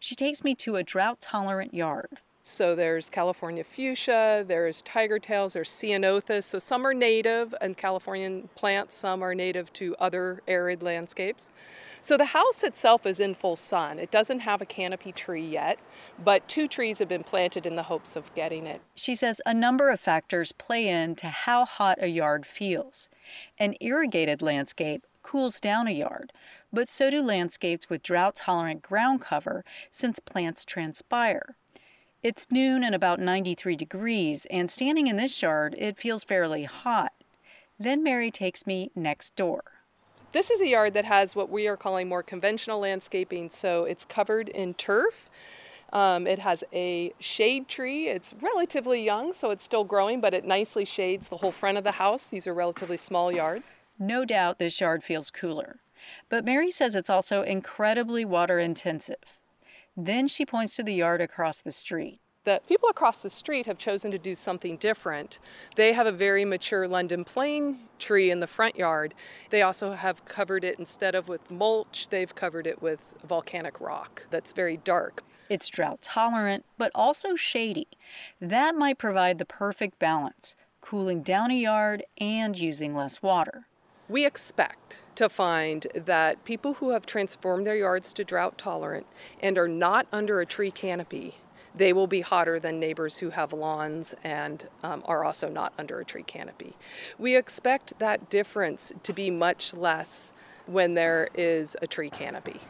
She 0.00 0.16
takes 0.16 0.42
me 0.42 0.56
to 0.56 0.74
a 0.74 0.82
drought 0.82 1.20
tolerant 1.20 1.72
yard. 1.72 2.18
So 2.44 2.74
there's 2.74 3.08
California 3.08 3.62
fuchsia, 3.62 4.44
there's 4.46 4.82
tiger 4.82 5.20
tails, 5.20 5.52
there's 5.52 5.70
ceanothus. 5.70 6.42
So 6.42 6.58
some 6.58 6.84
are 6.84 6.92
native 6.92 7.54
and 7.60 7.76
Californian 7.76 8.48
plants, 8.56 8.96
some 8.96 9.22
are 9.22 9.32
native 9.32 9.72
to 9.74 9.94
other 10.00 10.42
arid 10.48 10.82
landscapes. 10.82 11.50
So 12.00 12.16
the 12.16 12.26
house 12.26 12.64
itself 12.64 13.06
is 13.06 13.20
in 13.20 13.34
full 13.34 13.54
sun. 13.54 14.00
It 14.00 14.10
doesn't 14.10 14.40
have 14.40 14.60
a 14.60 14.66
canopy 14.66 15.12
tree 15.12 15.46
yet, 15.46 15.78
but 16.22 16.48
two 16.48 16.66
trees 16.66 16.98
have 16.98 17.06
been 17.06 17.22
planted 17.22 17.64
in 17.64 17.76
the 17.76 17.84
hopes 17.84 18.16
of 18.16 18.34
getting 18.34 18.66
it. 18.66 18.80
She 18.96 19.14
says 19.14 19.40
a 19.46 19.54
number 19.54 19.88
of 19.88 20.00
factors 20.00 20.50
play 20.50 20.88
into 20.88 21.28
how 21.28 21.64
hot 21.64 21.98
a 22.00 22.08
yard 22.08 22.44
feels. 22.44 23.08
An 23.56 23.76
irrigated 23.80 24.42
landscape 24.42 25.06
cools 25.22 25.60
down 25.60 25.86
a 25.86 25.92
yard, 25.92 26.32
but 26.72 26.88
so 26.88 27.08
do 27.08 27.22
landscapes 27.22 27.88
with 27.88 28.02
drought 28.02 28.34
tolerant 28.34 28.82
ground 28.82 29.20
cover 29.20 29.64
since 29.92 30.18
plants 30.18 30.64
transpire. 30.64 31.54
It's 32.22 32.52
noon 32.52 32.84
and 32.84 32.94
about 32.94 33.18
93 33.18 33.74
degrees, 33.74 34.46
and 34.48 34.70
standing 34.70 35.08
in 35.08 35.16
this 35.16 35.42
yard, 35.42 35.74
it 35.76 35.98
feels 35.98 36.22
fairly 36.22 36.62
hot. 36.62 37.10
Then 37.80 38.04
Mary 38.04 38.30
takes 38.30 38.64
me 38.64 38.92
next 38.94 39.34
door. 39.34 39.64
This 40.30 40.48
is 40.48 40.60
a 40.60 40.68
yard 40.68 40.94
that 40.94 41.04
has 41.04 41.34
what 41.34 41.50
we 41.50 41.66
are 41.66 41.76
calling 41.76 42.08
more 42.08 42.22
conventional 42.22 42.78
landscaping, 42.78 43.50
so 43.50 43.82
it's 43.86 44.04
covered 44.04 44.48
in 44.48 44.74
turf. 44.74 45.28
Um, 45.92 46.28
it 46.28 46.38
has 46.38 46.62
a 46.72 47.12
shade 47.18 47.66
tree. 47.66 48.06
It's 48.06 48.32
relatively 48.40 49.02
young, 49.02 49.32
so 49.32 49.50
it's 49.50 49.64
still 49.64 49.82
growing, 49.82 50.20
but 50.20 50.32
it 50.32 50.44
nicely 50.44 50.84
shades 50.84 51.28
the 51.28 51.38
whole 51.38 51.50
front 51.50 51.76
of 51.76 51.82
the 51.82 51.90
house. 51.92 52.26
These 52.26 52.46
are 52.46 52.54
relatively 52.54 52.98
small 52.98 53.32
yards. 53.32 53.74
No 53.98 54.24
doubt 54.24 54.60
this 54.60 54.80
yard 54.80 55.02
feels 55.02 55.28
cooler. 55.28 55.80
But 56.28 56.44
Mary 56.44 56.70
says 56.70 56.94
it's 56.94 57.10
also 57.10 57.42
incredibly 57.42 58.24
water 58.24 58.60
intensive. 58.60 59.40
Then 59.96 60.28
she 60.28 60.46
points 60.46 60.76
to 60.76 60.82
the 60.82 60.94
yard 60.94 61.20
across 61.20 61.60
the 61.60 61.72
street. 61.72 62.20
The 62.44 62.60
people 62.66 62.88
across 62.88 63.22
the 63.22 63.30
street 63.30 63.66
have 63.66 63.78
chosen 63.78 64.10
to 64.10 64.18
do 64.18 64.34
something 64.34 64.76
different. 64.76 65.38
They 65.76 65.92
have 65.92 66.08
a 66.08 66.12
very 66.12 66.44
mature 66.44 66.88
London 66.88 67.24
plane 67.24 67.78
tree 68.00 68.32
in 68.32 68.40
the 68.40 68.48
front 68.48 68.76
yard. 68.76 69.14
They 69.50 69.62
also 69.62 69.92
have 69.92 70.24
covered 70.24 70.64
it 70.64 70.78
instead 70.78 71.14
of 71.14 71.28
with 71.28 71.52
mulch, 71.52 72.08
they've 72.08 72.34
covered 72.34 72.66
it 72.66 72.82
with 72.82 73.14
volcanic 73.24 73.80
rock 73.80 74.26
that's 74.30 74.52
very 74.52 74.76
dark. 74.76 75.22
It's 75.48 75.68
drought 75.68 76.02
tolerant, 76.02 76.64
but 76.78 76.90
also 76.94 77.36
shady. 77.36 77.86
That 78.40 78.74
might 78.74 78.98
provide 78.98 79.38
the 79.38 79.44
perfect 79.44 80.00
balance, 80.00 80.56
cooling 80.80 81.22
down 81.22 81.52
a 81.52 81.54
yard 81.54 82.02
and 82.18 82.58
using 82.58 82.96
less 82.96 83.22
water. 83.22 83.66
We 84.12 84.26
expect 84.26 84.98
to 85.14 85.30
find 85.30 85.86
that 85.94 86.44
people 86.44 86.74
who 86.74 86.90
have 86.90 87.06
transformed 87.06 87.64
their 87.64 87.76
yards 87.76 88.12
to 88.12 88.24
drought 88.24 88.58
tolerant 88.58 89.06
and 89.40 89.56
are 89.56 89.68
not 89.68 90.06
under 90.12 90.38
a 90.38 90.44
tree 90.44 90.70
canopy 90.70 91.36
they 91.74 91.94
will 91.94 92.06
be 92.06 92.20
hotter 92.20 92.60
than 92.60 92.78
neighbors 92.78 93.18
who 93.18 93.30
have 93.30 93.52
lawns 93.52 94.14
and 94.22 94.68
um, 94.82 95.02
are 95.06 95.24
also 95.24 95.48
not 95.48 95.72
under 95.78 95.98
a 96.00 96.04
tree 96.04 96.22
canopy. 96.22 96.76
We 97.18 97.34
expect 97.34 97.98
that 97.98 98.28
difference 98.28 98.92
to 99.02 99.12
be 99.14 99.30
much 99.30 99.72
less 99.72 100.34
when 100.66 100.92
there 100.92 101.28
is 101.34 101.74
a 101.80 101.86
tree 101.86 102.10
canopy. 102.10 102.60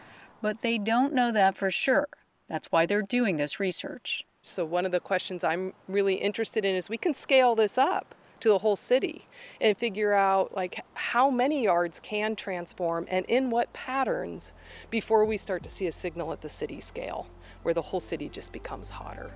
But 0.40 0.62
they 0.62 0.78
don't 0.78 1.12
know 1.12 1.32
that 1.32 1.56
for 1.56 1.70
sure. 1.70 2.08
That's 2.48 2.70
why 2.70 2.86
they're 2.86 3.02
doing 3.02 3.36
this 3.36 3.58
research. 3.58 4.24
So, 4.42 4.64
one 4.64 4.84
of 4.84 4.92
the 4.92 5.00
questions 5.00 5.44
I'm 5.44 5.72
really 5.88 6.14
interested 6.14 6.64
in 6.64 6.74
is 6.74 6.88
we 6.88 6.96
can 6.96 7.14
scale 7.14 7.54
this 7.54 7.78
up 7.78 8.14
to 8.42 8.48
the 8.48 8.58
whole 8.58 8.76
city 8.76 9.26
and 9.60 9.76
figure 9.76 10.12
out 10.12 10.54
like 10.54 10.84
how 10.94 11.30
many 11.30 11.64
yards 11.64 12.00
can 12.00 12.36
transform 12.36 13.06
and 13.08 13.24
in 13.26 13.50
what 13.50 13.72
patterns 13.72 14.52
before 14.90 15.24
we 15.24 15.36
start 15.36 15.62
to 15.62 15.70
see 15.70 15.86
a 15.86 15.92
signal 15.92 16.32
at 16.32 16.40
the 16.40 16.48
city 16.48 16.80
scale 16.80 17.26
where 17.62 17.74
the 17.74 17.82
whole 17.82 18.00
city 18.00 18.28
just 18.28 18.52
becomes 18.52 18.90
hotter. 18.90 19.30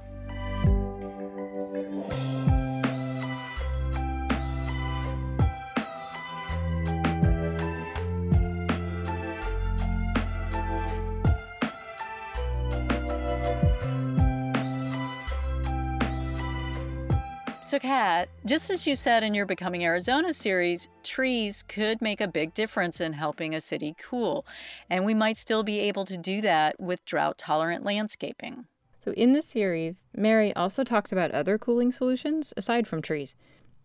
So, 17.67 17.81
Kat, 17.81 18.29
just 18.45 18.71
as 18.71 18.87
you 18.87 18.95
said 18.95 19.25
in 19.25 19.35
your 19.35 19.45
Becoming 19.45 19.85
Arizona 19.85 20.33
series, 20.33 20.89
trees 21.03 21.65
could 21.65 22.01
make 22.01 22.21
a 22.21 22.29
big 22.29 22.55
difference 22.55 23.01
in 23.01 23.15
helping 23.15 23.57
a 23.57 23.61
city 23.61 23.97
cool. 23.99 24.47
And 24.89 25.05
we 25.05 25.15
might 25.15 25.37
still 25.37 25.65
be 25.65 25.81
able 25.81 26.05
to 26.05 26.17
do 26.17 26.41
that 26.43 26.79
with 26.79 27.05
drought 27.05 27.39
tolerant 27.39 27.85
landscaping. 27.85 28.67
So, 29.05 29.11
in 29.15 29.33
this 29.33 29.47
series, 29.47 30.07
Mary 30.15 30.55
also 30.55 30.85
talks 30.85 31.11
about 31.11 31.33
other 31.33 31.59
cooling 31.59 31.91
solutions 31.91 32.55
aside 32.57 32.87
from 32.87 33.03
trees. 33.03 33.35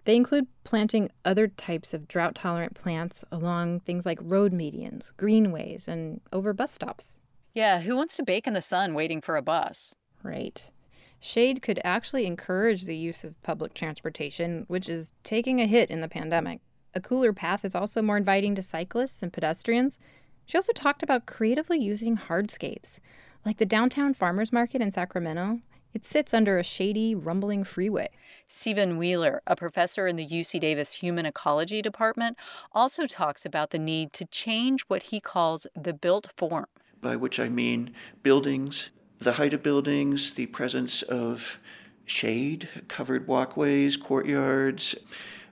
They 0.06 0.16
include 0.16 0.46
planting 0.64 1.10
other 1.26 1.48
types 1.48 1.92
of 1.92 2.08
drought 2.08 2.36
tolerant 2.36 2.76
plants 2.76 3.26
along 3.32 3.80
things 3.80 4.06
like 4.06 4.20
road 4.22 4.54
medians, 4.54 5.12
greenways, 5.18 5.88
and 5.88 6.22
over 6.32 6.54
bus 6.54 6.72
stops. 6.72 7.20
Yeah, 7.56 7.82
who 7.82 7.96
wants 7.96 8.16
to 8.18 8.24
bake 8.24 8.46
in 8.46 8.54
the 8.54 8.62
sun 8.62 8.94
waiting 8.94 9.22
for 9.22 9.38
a 9.38 9.42
bus? 9.42 9.96
Right. 10.22 10.70
Shade 11.24 11.62
could 11.62 11.80
actually 11.84 12.26
encourage 12.26 12.86
the 12.86 12.98
use 12.98 13.24
of 13.24 13.40
public 13.44 13.76
transportation, 13.76 14.66
which 14.68 14.90
is 14.90 15.14
taking 15.24 15.62
a 15.62 15.68
hit 15.68 15.92
in 15.92 16.02
the 16.02 16.08
pandemic. 16.08 16.62
A 16.96 17.00
cooler 17.00 17.32
path 17.32 17.64
is 17.64 17.76
also 17.76 18.02
more 18.02 18.18
inviting 18.18 18.56
to 18.56 18.64
cyclists 18.64 19.22
and 19.22 19.32
pedestrians. 19.32 20.00
She 20.48 20.58
also 20.58 20.74
talked 20.74 21.04
about 21.04 21.28
creatively 21.28 21.78
using 21.78 22.18
hardscapes, 22.18 23.00
like 23.46 23.60
the 23.60 23.68
downtown 23.68 24.16
farmers 24.16 24.52
market 24.52 24.82
in 24.82 24.92
Sacramento. 24.92 25.60
It 25.94 26.06
sits 26.06 26.34
under 26.34 26.58
a 26.58 26.64
shady, 26.64 27.14
rumbling 27.14 27.66
freeway. 27.66 28.10
Stephen 28.48 28.98
Wheeler, 28.98 29.44
a 29.46 29.56
professor 29.56 30.08
in 30.08 30.16
the 30.16 30.28
UC 30.28 30.60
Davis 30.60 30.96
Human 30.96 31.28
Ecology 31.28 31.84
Department, 31.84 32.36
also 32.72 33.06
talks 33.06 33.46
about 33.46 33.70
the 33.70 33.80
need 33.80 34.12
to 34.14 34.26
change 34.26 34.82
what 34.88 35.04
he 35.04 35.20
calls 35.20 35.68
the 35.76 35.94
built 35.94 36.30
form. 36.36 36.66
By 37.00 37.16
which 37.16 37.40
I 37.40 37.48
mean 37.48 37.94
buildings 38.24 38.90
the 39.22 39.34
height 39.34 39.54
of 39.54 39.62
buildings, 39.62 40.34
the 40.34 40.48
presence 40.48 41.04
of 41.04 41.60
shade, 42.06 42.68
covered 42.88 43.28
walkways, 43.28 43.96
courtyards, 43.96 44.96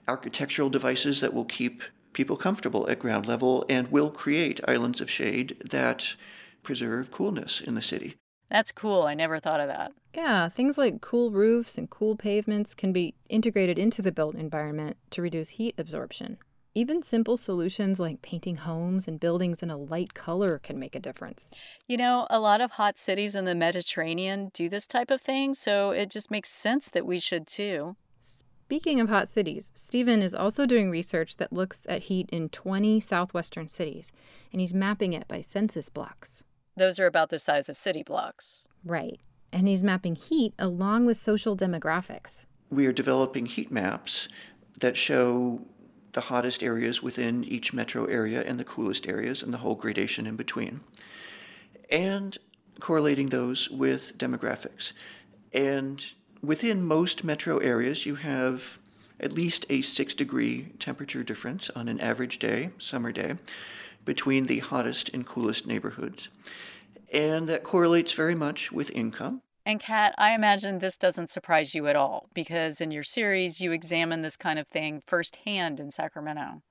architectural 0.08 0.68
devices 0.68 1.20
that 1.20 1.32
will 1.32 1.44
keep 1.44 1.82
people 2.12 2.36
comfortable 2.36 2.90
at 2.90 2.98
ground 2.98 3.28
level 3.28 3.64
and 3.68 3.92
will 3.92 4.10
create 4.10 4.60
islands 4.66 5.00
of 5.00 5.08
shade 5.08 5.56
that 5.70 6.16
preserve 6.64 7.12
coolness 7.12 7.60
in 7.60 7.76
the 7.76 7.82
city. 7.82 8.16
That's 8.50 8.72
cool. 8.72 9.04
I 9.04 9.14
never 9.14 9.38
thought 9.38 9.60
of 9.60 9.68
that. 9.68 9.92
Yeah, 10.12 10.48
things 10.48 10.76
like 10.76 11.00
cool 11.00 11.30
roofs 11.30 11.78
and 11.78 11.88
cool 11.88 12.16
pavements 12.16 12.74
can 12.74 12.92
be 12.92 13.14
integrated 13.28 13.78
into 13.78 14.02
the 14.02 14.10
built 14.10 14.34
environment 14.34 14.96
to 15.10 15.22
reduce 15.22 15.50
heat 15.50 15.76
absorption. 15.78 16.38
Even 16.72 17.02
simple 17.02 17.36
solutions 17.36 17.98
like 17.98 18.22
painting 18.22 18.54
homes 18.54 19.08
and 19.08 19.18
buildings 19.18 19.60
in 19.60 19.70
a 19.70 19.76
light 19.76 20.14
color 20.14 20.56
can 20.56 20.78
make 20.78 20.94
a 20.94 21.00
difference. 21.00 21.50
You 21.88 21.96
know, 21.96 22.28
a 22.30 22.38
lot 22.38 22.60
of 22.60 22.72
hot 22.72 22.96
cities 22.96 23.34
in 23.34 23.44
the 23.44 23.56
Mediterranean 23.56 24.52
do 24.54 24.68
this 24.68 24.86
type 24.86 25.10
of 25.10 25.20
thing, 25.20 25.54
so 25.54 25.90
it 25.90 26.12
just 26.12 26.30
makes 26.30 26.48
sense 26.48 26.88
that 26.90 27.04
we 27.04 27.18
should 27.18 27.48
too. 27.48 27.96
Speaking 28.20 29.00
of 29.00 29.08
hot 29.08 29.28
cities, 29.28 29.72
Stephen 29.74 30.22
is 30.22 30.32
also 30.32 30.64
doing 30.64 30.92
research 30.92 31.38
that 31.38 31.52
looks 31.52 31.80
at 31.88 32.02
heat 32.02 32.28
in 32.30 32.48
20 32.50 33.00
southwestern 33.00 33.66
cities, 33.66 34.12
and 34.52 34.60
he's 34.60 34.72
mapping 34.72 35.12
it 35.12 35.26
by 35.26 35.40
census 35.40 35.88
blocks. 35.88 36.44
Those 36.76 37.00
are 37.00 37.06
about 37.06 37.30
the 37.30 37.40
size 37.40 37.68
of 37.68 37.76
city 37.76 38.04
blocks. 38.04 38.68
Right. 38.84 39.18
And 39.52 39.66
he's 39.66 39.82
mapping 39.82 40.14
heat 40.14 40.54
along 40.56 41.06
with 41.06 41.16
social 41.16 41.56
demographics. 41.56 42.46
We 42.70 42.86
are 42.86 42.92
developing 42.92 43.46
heat 43.46 43.72
maps 43.72 44.28
that 44.78 44.96
show 44.96 45.62
the 46.12 46.22
hottest 46.22 46.62
areas 46.62 47.02
within 47.02 47.44
each 47.44 47.72
metro 47.72 48.04
area 48.06 48.42
and 48.42 48.58
the 48.58 48.64
coolest 48.64 49.06
areas 49.06 49.42
and 49.42 49.52
the 49.52 49.58
whole 49.58 49.74
gradation 49.74 50.26
in 50.26 50.36
between. 50.36 50.80
And 51.90 52.36
correlating 52.80 53.28
those 53.28 53.68
with 53.70 54.16
demographics. 54.18 54.92
And 55.52 56.04
within 56.42 56.82
most 56.82 57.24
metro 57.24 57.58
areas, 57.58 58.06
you 58.06 58.16
have 58.16 58.78
at 59.18 59.32
least 59.32 59.66
a 59.68 59.82
six 59.82 60.14
degree 60.14 60.72
temperature 60.78 61.22
difference 61.22 61.70
on 61.70 61.88
an 61.88 62.00
average 62.00 62.38
day, 62.38 62.70
summer 62.78 63.12
day, 63.12 63.36
between 64.04 64.46
the 64.46 64.60
hottest 64.60 65.10
and 65.10 65.26
coolest 65.26 65.66
neighborhoods. 65.66 66.28
And 67.12 67.48
that 67.48 67.64
correlates 67.64 68.12
very 68.12 68.34
much 68.34 68.72
with 68.72 68.90
income. 68.92 69.42
And 69.66 69.78
Kat, 69.78 70.14
I 70.16 70.34
imagine 70.34 70.78
this 70.78 70.96
doesn't 70.96 71.30
surprise 71.30 71.74
you 71.74 71.86
at 71.86 71.96
all 71.96 72.28
because 72.34 72.80
in 72.80 72.90
your 72.90 73.02
series 73.02 73.60
you 73.60 73.72
examine 73.72 74.22
this 74.22 74.36
kind 74.36 74.58
of 74.58 74.66
thing 74.68 75.02
firsthand 75.06 75.78
in 75.80 75.90
Sacramento. 75.90 76.62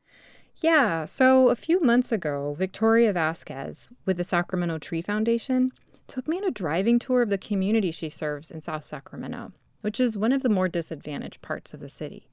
Yeah, 0.58 1.06
so 1.06 1.50
a 1.50 1.56
few 1.56 1.80
months 1.80 2.12
ago, 2.12 2.56
Victoria 2.58 3.14
Vasquez 3.14 3.90
with 4.06 4.18
the 4.18 4.24
Sacramento 4.24 4.80
Tree 4.80 5.02
Foundation 5.02 5.72
took 6.08 6.28
me 6.28 6.38
on 6.38 6.44
a 6.44 6.52
driving 6.52 7.00
tour 7.00 7.22
of 7.22 7.30
the 7.30 7.38
community 7.38 7.92
she 7.92 8.10
serves 8.10 8.52
in 8.52 8.62
South 8.62 8.84
Sacramento, 8.84 9.54
which 9.82 10.00
is 10.00 10.18
one 10.18 10.34
of 10.34 10.42
the 10.42 10.50
more 10.50 10.68
disadvantaged 10.68 11.42
parts 11.42 11.74
of 11.74 11.80
the 11.80 11.88
city. 11.88 12.28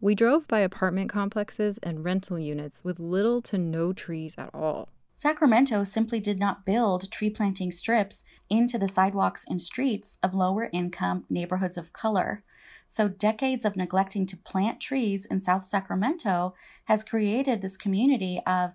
We 0.00 0.14
drove 0.14 0.46
by 0.46 0.60
apartment 0.60 1.10
complexes 1.10 1.78
and 1.82 2.04
rental 2.04 2.38
units 2.38 2.80
with 2.84 3.00
little 3.00 3.42
to 3.42 3.58
no 3.58 3.92
trees 3.92 4.36
at 4.38 4.54
all. 4.54 4.88
Sacramento 5.16 5.82
simply 5.82 6.20
did 6.20 6.38
not 6.38 6.64
build 6.64 7.10
tree 7.10 7.28
planting 7.28 7.72
strips 7.72 8.22
into 8.50 8.78
the 8.78 8.88
sidewalks 8.88 9.44
and 9.48 9.60
streets 9.60 10.18
of 10.22 10.34
lower 10.34 10.68
income 10.72 11.24
neighborhoods 11.28 11.76
of 11.76 11.92
color. 11.92 12.42
So, 12.88 13.08
decades 13.08 13.64
of 13.64 13.76
neglecting 13.76 14.26
to 14.26 14.36
plant 14.36 14.80
trees 14.80 15.26
in 15.26 15.42
South 15.42 15.64
Sacramento 15.64 16.54
has 16.84 17.04
created 17.04 17.60
this 17.60 17.76
community 17.76 18.40
of 18.46 18.74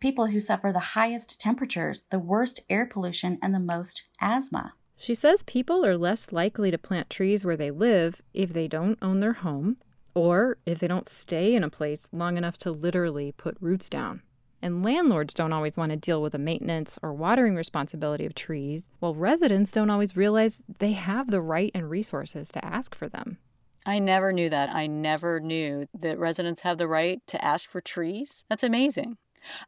people 0.00 0.28
who 0.28 0.40
suffer 0.40 0.72
the 0.72 0.78
highest 0.78 1.38
temperatures, 1.38 2.04
the 2.10 2.18
worst 2.18 2.60
air 2.70 2.86
pollution, 2.86 3.38
and 3.42 3.54
the 3.54 3.60
most 3.60 4.04
asthma. 4.20 4.72
She 4.96 5.14
says 5.14 5.42
people 5.42 5.84
are 5.84 5.96
less 5.96 6.32
likely 6.32 6.70
to 6.70 6.78
plant 6.78 7.10
trees 7.10 7.44
where 7.44 7.56
they 7.56 7.70
live 7.70 8.22
if 8.34 8.52
they 8.52 8.68
don't 8.68 8.98
own 9.00 9.20
their 9.20 9.34
home 9.34 9.76
or 10.14 10.58
if 10.66 10.78
they 10.78 10.88
don't 10.88 11.08
stay 11.08 11.54
in 11.54 11.64
a 11.64 11.70
place 11.70 12.08
long 12.12 12.36
enough 12.36 12.58
to 12.58 12.70
literally 12.70 13.32
put 13.32 13.56
roots 13.60 13.88
down. 13.88 14.22
And 14.62 14.84
landlords 14.84 15.32
don't 15.32 15.52
always 15.52 15.76
want 15.76 15.90
to 15.90 15.96
deal 15.96 16.20
with 16.20 16.32
the 16.32 16.38
maintenance 16.38 16.98
or 17.02 17.14
watering 17.14 17.56
responsibility 17.56 18.26
of 18.26 18.34
trees, 18.34 18.86
while 18.98 19.14
residents 19.14 19.72
don't 19.72 19.90
always 19.90 20.16
realize 20.16 20.64
they 20.78 20.92
have 20.92 21.30
the 21.30 21.40
right 21.40 21.70
and 21.74 21.88
resources 21.88 22.50
to 22.52 22.64
ask 22.64 22.94
for 22.94 23.08
them. 23.08 23.38
I 23.86 23.98
never 23.98 24.32
knew 24.32 24.50
that. 24.50 24.68
I 24.74 24.86
never 24.86 25.40
knew 25.40 25.86
that 25.98 26.18
residents 26.18 26.60
have 26.60 26.76
the 26.76 26.88
right 26.88 27.20
to 27.28 27.42
ask 27.42 27.70
for 27.70 27.80
trees. 27.80 28.44
That's 28.50 28.62
amazing. 28.62 29.16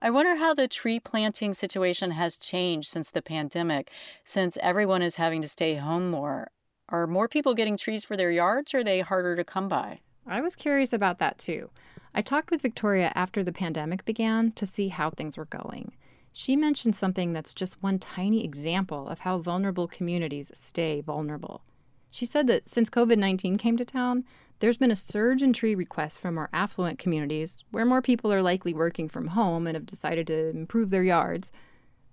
I 0.03 0.11
wonder 0.11 0.37
how 0.37 0.53
the 0.53 0.69
tree 0.69 1.01
planting 1.01 1.55
situation 1.55 2.11
has 2.11 2.37
changed 2.37 2.89
since 2.89 3.11
the 3.11 3.23
pandemic, 3.23 3.91
since 4.25 4.59
everyone 4.61 5.01
is 5.01 5.15
having 5.15 5.41
to 5.41 5.49
stay 5.49 5.77
home 5.77 6.11
more. 6.11 6.51
Are 6.91 7.07
more 7.07 7.27
people 7.27 7.55
getting 7.55 7.79
trees 7.79 8.05
for 8.05 8.17
their 8.17 8.31
yards 8.31 8.75
or 8.75 8.79
are 8.79 8.85
they 8.85 9.01
harder 9.01 9.35
to 9.35 9.45
come 9.45 9.69
by? 9.69 10.01
I 10.27 10.43
was 10.43 10.55
curious 10.55 10.93
about 10.93 11.19
that 11.19 11.39
too. 11.39 11.71
I 12.15 12.23
talked 12.23 12.51
with 12.51 12.63
Victoria 12.63 13.11
after 13.15 13.43
the 13.43 13.53
pandemic 13.53 14.05
began 14.05 14.53
to 14.53 14.67
see 14.67 14.89
how 14.89 15.11
things 15.11 15.37
were 15.37 15.47
going. 15.47 15.93
She 16.33 16.57
mentioned 16.57 16.95
something 16.95 17.33
that's 17.33 17.55
just 17.55 17.83
one 17.83 17.99
tiny 17.99 18.45
example 18.45 19.09
of 19.09 19.21
how 19.21 19.39
vulnerable 19.39 19.89
communities 19.89 20.51
stay 20.55 21.01
vulnerable. 21.01 21.63
She 22.11 22.27
said 22.27 22.47
that 22.49 22.69
since 22.69 22.91
COVID 22.91 23.17
19 23.17 23.57
came 23.57 23.77
to 23.79 23.85
town, 23.85 24.25
there's 24.59 24.77
been 24.77 24.91
a 24.91 24.97
surge 24.97 25.43
in 25.43 25.53
tree 25.53 25.75
requests 25.75 26.19
from 26.19 26.35
more 26.35 26.51
affluent 26.53 26.99
communities 26.99 27.65
where 27.71 27.87
more 27.87 28.03
people 28.03 28.33
are 28.33 28.43
likely 28.43 28.75
working 28.75 29.09
from 29.09 29.29
home 29.29 29.67
and 29.67 29.75
have 29.75 29.87
decided 29.87 30.27
to 30.29 30.51
improve 30.51 30.91
their 30.91 31.03
yards. 31.03 31.51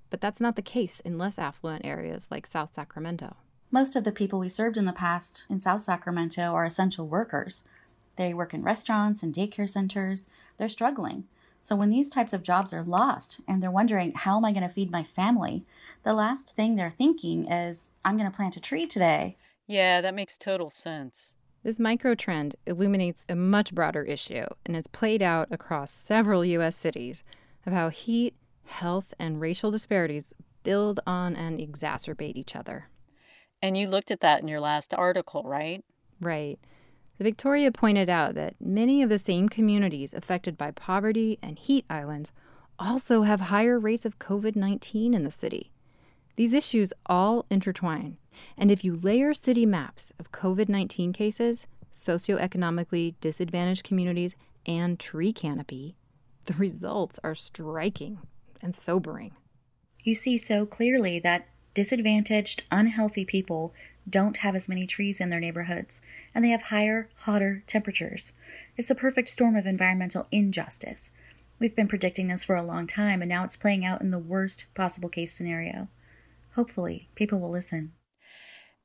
But 0.10 0.22
that's 0.22 0.42
not 0.42 0.56
the 0.56 0.62
case 0.62 1.00
in 1.02 1.18
less 1.18 1.38
affluent 1.38 1.86
areas 1.86 2.30
like 2.32 2.48
South 2.48 2.74
Sacramento. 2.74 3.36
Most 3.72 3.96
of 3.96 4.04
the 4.04 4.12
people 4.12 4.40
we 4.40 4.50
served 4.50 4.78
in 4.78 4.86
the 4.86 4.94
past 4.94 5.44
in 5.50 5.60
South 5.60 5.82
Sacramento 5.82 6.42
are 6.42 6.66
essential 6.66 7.08
workers. 7.08 7.64
They 8.20 8.34
work 8.34 8.54
in 8.54 8.64
restaurants 8.64 9.24
and 9.24 9.34
daycare 9.34 9.70
centers. 9.70 10.28
They're 10.58 10.68
struggling. 10.68 11.24
So 11.62 11.74
when 11.74 11.90
these 11.90 12.10
types 12.10 12.34
of 12.34 12.44
jobs 12.44 12.74
are 12.74 12.84
lost 12.84 13.40
and 13.48 13.64
they're 13.64 13.72
wondering, 13.72 14.12
how 14.14 14.36
am 14.36 14.44
I 14.44 14.52
going 14.52 14.68
to 14.68 14.74
feed 14.74 14.92
my 14.92 15.06
family? 15.06 15.64
The 16.04 16.14
last 16.14 16.54
thing 16.54 16.76
they're 16.76 16.92
thinking 16.92 17.50
is, 17.50 17.92
I'm 18.04 18.18
going 18.18 18.30
to 18.30 18.36
plant 18.36 18.58
a 18.58 18.60
tree 18.60 18.86
today. 18.86 19.38
Yeah, 19.68 20.02
that 20.02 20.14
makes 20.14 20.38
total 20.38 20.70
sense. 20.70 21.36
This 21.64 21.80
micro 21.80 22.14
trend 22.14 22.58
illuminates 22.66 23.24
a 23.30 23.38
much 23.38 23.74
broader 23.74 24.04
issue 24.04 24.46
and 24.66 24.76
is 24.76 24.88
played 24.88 25.22
out 25.22 25.48
across 25.50 25.90
several 25.90 26.44
U.S. 26.44 26.76
cities 26.76 27.24
of 27.66 27.72
how 27.72 27.88
heat, 27.88 28.36
health, 28.66 29.14
and 29.18 29.40
racial 29.40 29.72
disparities 29.72 30.34
build 30.64 31.00
on 31.08 31.38
and 31.38 31.58
exacerbate 31.60 32.36
each 32.36 32.54
other. 32.54 32.90
And 33.62 33.78
you 33.78 33.88
looked 33.88 34.12
at 34.12 34.20
that 34.20 34.42
in 34.42 34.50
your 34.50 34.60
last 34.60 34.94
article, 34.94 35.44
right? 35.46 35.86
Right. 36.20 36.60
Victoria 37.24 37.72
pointed 37.72 38.10
out 38.10 38.36
that 38.36 38.56
many 38.62 39.02
of 39.02 39.10
the 39.10 39.20
same 39.20 39.50
communities 39.50 40.14
affected 40.14 40.58
by 40.58 40.72
poverty 40.72 41.38
and 41.42 41.60
heat 41.60 41.86
islands 41.90 42.32
also 42.80 43.24
have 43.24 43.42
higher 43.42 43.78
rates 43.78 44.06
of 44.06 44.20
COVID 44.20 44.56
19 44.56 45.14
in 45.14 45.24
the 45.24 45.32
city. 45.32 45.72
These 46.38 46.54
issues 46.54 46.94
all 47.08 47.46
intertwine, 47.50 48.18
and 48.58 48.72
if 48.72 48.86
you 48.86 48.96
layer 48.96 49.34
city 49.34 49.66
maps 49.66 50.14
of 50.18 50.32
COVID 50.32 50.70
19 50.70 51.12
cases, 51.12 51.68
socioeconomically 51.92 53.16
disadvantaged 53.20 53.84
communities, 53.84 54.36
and 54.66 54.98
tree 54.98 55.34
canopy, 55.34 55.96
the 56.46 56.54
results 56.54 57.20
are 57.24 57.36
striking 57.36 58.20
and 58.62 58.74
sobering. 58.74 59.34
You 60.04 60.16
see 60.16 60.38
so 60.38 60.66
clearly 60.66 61.20
that 61.20 61.48
disadvantaged, 61.74 62.64
unhealthy 62.72 63.26
people 63.26 63.74
don't 64.10 64.38
have 64.38 64.56
as 64.56 64.70
many 64.70 64.88
trees 64.88 65.22
in 65.22 65.30
their 65.30 65.40
neighborhoods, 65.40 66.02
and 66.34 66.44
they 66.44 66.50
have 66.50 66.64
higher, 66.64 67.10
hotter 67.20 67.64
temperatures. 67.68 68.32
It's 68.78 68.88
the 68.88 68.96
perfect 68.96 69.30
storm 69.30 69.56
of 69.56 69.66
environmental 69.66 70.28
injustice. 70.32 71.12
We've 71.60 71.76
been 71.76 71.88
predicting 71.88 72.28
this 72.28 72.44
for 72.44 72.56
a 72.56 72.64
long 72.64 72.88
time, 72.88 73.22
and 73.22 73.30
now 73.30 73.44
it's 73.44 73.58
playing 73.58 73.86
out 73.86 74.02
in 74.02 74.12
the 74.12 74.20
worst 74.20 74.66
possible 74.74 75.10
case 75.10 75.34
scenario. 75.34 75.90
Hopefully, 76.56 77.10
people 77.16 77.40
will 77.40 77.52
listen. 77.52 77.94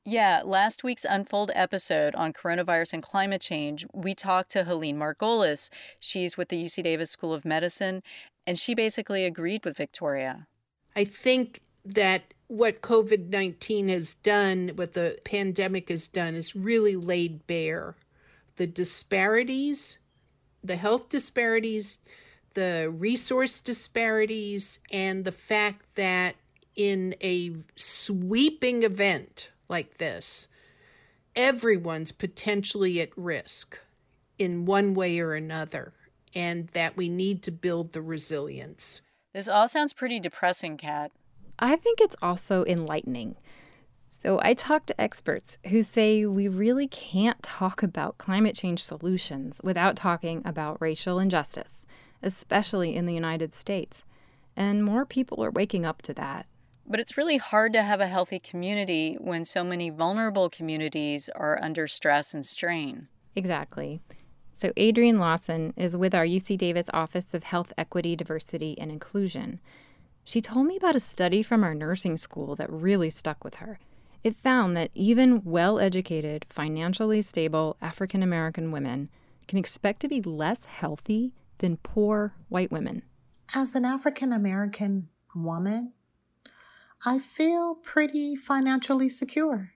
Yeah, 0.05 0.43
last 0.45 0.85
week's 0.85 1.07
Unfold 1.09 1.51
episode 1.55 2.15
on 2.15 2.35
coronavirus 2.35 2.93
and 2.93 3.03
climate 3.03 3.41
change, 3.41 3.87
we 3.95 4.15
talked 4.15 4.51
to 4.51 4.65
Helene 4.65 4.99
Margolis. 4.99 5.71
She's 5.99 6.37
with 6.37 6.51
the 6.51 6.63
UC 6.63 6.83
Davis 6.83 7.11
School 7.11 7.33
of 7.33 7.47
Medicine, 7.47 8.03
and 8.47 8.59
she 8.59 8.75
basically 8.75 9.25
agreed 9.25 9.65
with 9.65 9.79
Victoria. 9.79 10.47
I 10.95 11.05
think 11.05 11.61
that 11.85 12.35
what 12.47 12.83
COVID 12.83 13.29
19 13.29 13.89
has 13.89 14.15
done, 14.15 14.73
what 14.77 14.95
the 14.95 15.19
pandemic 15.25 15.89
has 15.89 16.09
done, 16.09 16.35
is 16.35 16.57
really 16.57 16.97
laid 16.97 17.47
bare 17.47 17.97
the 18.57 18.67
disparities, 18.67 19.99
the 20.63 20.77
health 20.77 21.09
disparities, 21.09 21.99
the 22.55 22.93
resource 22.97 23.61
disparities, 23.61 24.79
and 24.93 25.25
the 25.25 25.33
fact 25.33 25.97
that 25.97 26.37
in 26.77 27.15
a 27.21 27.53
sweeping 27.77 28.83
event 28.83 29.51
like 29.69 29.99
this, 29.99 30.49
everyone's 31.35 32.13
potentially 32.13 33.01
at 33.01 33.17
risk 33.17 33.79
in 34.39 34.65
one 34.65 34.95
way 34.95 35.19
or 35.19 35.35
another, 35.35 35.93
and 36.35 36.69
that 36.69 36.97
we 36.97 37.09
need 37.09 37.43
to 37.43 37.51
build 37.51 37.93
the 37.93 38.03
resilience. 38.03 39.03
This 39.33 39.49
all 39.49 39.69
sounds 39.69 39.93
pretty 39.93 40.21
depressing, 40.21 40.77
Kat. 40.77 41.11
I 41.59 41.77
think 41.77 42.01
it's 42.01 42.17
also 42.21 42.65
enlightening. 42.65 43.37
So, 44.07 44.41
I 44.43 44.55
talk 44.55 44.87
to 44.87 45.01
experts 45.01 45.59
who 45.67 45.83
say 45.83 46.25
we 46.25 46.49
really 46.49 46.89
can't 46.89 47.43
talk 47.43 47.83
about 47.83 48.17
climate 48.17 48.55
change 48.55 48.83
solutions 48.83 49.61
without 49.63 49.97
talking 49.97 50.41
about 50.45 50.81
racial 50.81 51.19
injustice, 51.19 51.85
especially 52.23 52.95
in 52.95 53.07
the 53.07 53.15
United 53.15 53.55
States. 53.55 54.05
And 54.57 54.85
more 54.85 55.05
people 55.05 55.45
are 55.45 55.51
waking 55.51 55.85
up 55.85 56.01
to 56.03 56.15
that. 56.15 56.47
But 56.87 57.01
it's 57.01 57.17
really 57.17 57.39
hard 57.39 57.73
to 57.73 57.83
have 57.83 58.01
a 58.01 58.07
healthy 58.07 58.39
community 58.39 59.17
when 59.21 59.45
so 59.45 59.65
many 59.65 59.91
vulnerable 59.91 60.49
communities 60.49 61.29
are 61.35 61.59
under 61.63 61.89
stress 61.89 62.35
and 62.35 62.47
strain. 62.47 63.09
Exactly. 63.35 64.01
So, 64.55 64.71
Adrienne 64.79 65.19
Lawson 65.19 65.75
is 65.77 65.97
with 65.97 66.15
our 66.15 66.25
UC 66.25 66.57
Davis 66.57 66.87
Office 66.95 67.35
of 67.35 67.43
Health 67.43 67.73
Equity, 67.77 68.15
Diversity, 68.15 68.79
and 68.79 68.93
Inclusion. 68.93 69.61
She 70.25 70.41
told 70.41 70.67
me 70.67 70.77
about 70.77 70.97
a 70.97 71.01
study 71.01 71.43
from 71.43 71.63
our 71.63 71.75
nursing 71.75 72.17
school 72.17 72.57
that 72.57 72.73
really 72.73 73.11
stuck 73.11 73.45
with 73.45 73.57
her. 73.57 73.79
It 74.23 74.37
found 74.37 74.75
that 74.77 74.91
even 74.95 75.45
well 75.45 75.79
educated, 75.79 76.47
financially 76.49 77.21
stable 77.21 77.77
African 77.83 78.23
American 78.23 78.73
women 78.73 79.11
can 79.47 79.59
expect 79.59 80.01
to 80.01 80.09
be 80.09 80.23
less 80.23 80.65
healthy 80.65 81.35
than 81.59 81.77
poor 81.77 82.35
white 82.49 82.73
women. 82.73 83.03
As 83.55 83.75
an 83.75 83.85
African 83.85 84.33
American 84.33 85.11
woman, 85.35 85.93
I 87.05 87.19
feel 87.19 87.75
pretty 87.75 88.35
financially 88.35 89.11
secure. 89.11 89.73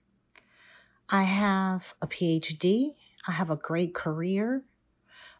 I 1.11 1.25
have 1.25 1.93
a 2.01 2.07
PhD, 2.07 2.93
I 3.27 3.33
have 3.33 3.51
a 3.51 3.57
great 3.57 3.95
career, 3.95 4.65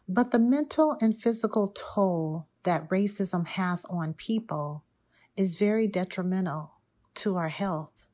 but 0.07 0.29
the 0.29 0.39
mental 0.39 0.97
and 1.01 1.17
physical 1.17 1.69
toll 1.69 2.47
that 2.63 2.87
racism 2.89 3.47
has 3.47 3.85
on 3.85 4.13
people 4.13 4.83
is 5.39 5.55
very 5.55 5.87
detrimental 5.87 6.73
to 7.15 7.37
our 7.37 7.47
health. 7.47 8.07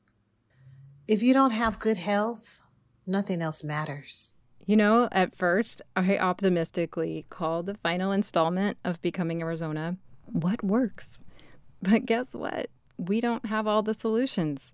If 1.08 1.22
you 1.22 1.34
don't 1.34 1.50
have 1.50 1.80
good 1.80 1.96
health, 1.96 2.60
nothing 3.06 3.42
else 3.42 3.64
matters. 3.64 4.32
You 4.64 4.76
know, 4.76 5.08
at 5.10 5.36
first, 5.36 5.82
I 5.96 6.18
optimistically 6.18 7.26
called 7.28 7.66
the 7.66 7.74
final 7.74 8.12
installment 8.12 8.78
of 8.84 9.02
Becoming 9.02 9.42
Arizona 9.42 9.96
What 10.26 10.62
Works? 10.62 11.20
But 11.82 12.06
guess 12.06 12.32
what? 12.32 12.70
we 12.96 13.20
don't 13.20 13.46
have 13.46 13.66
all 13.66 13.82
the 13.82 13.94
solutions. 13.94 14.72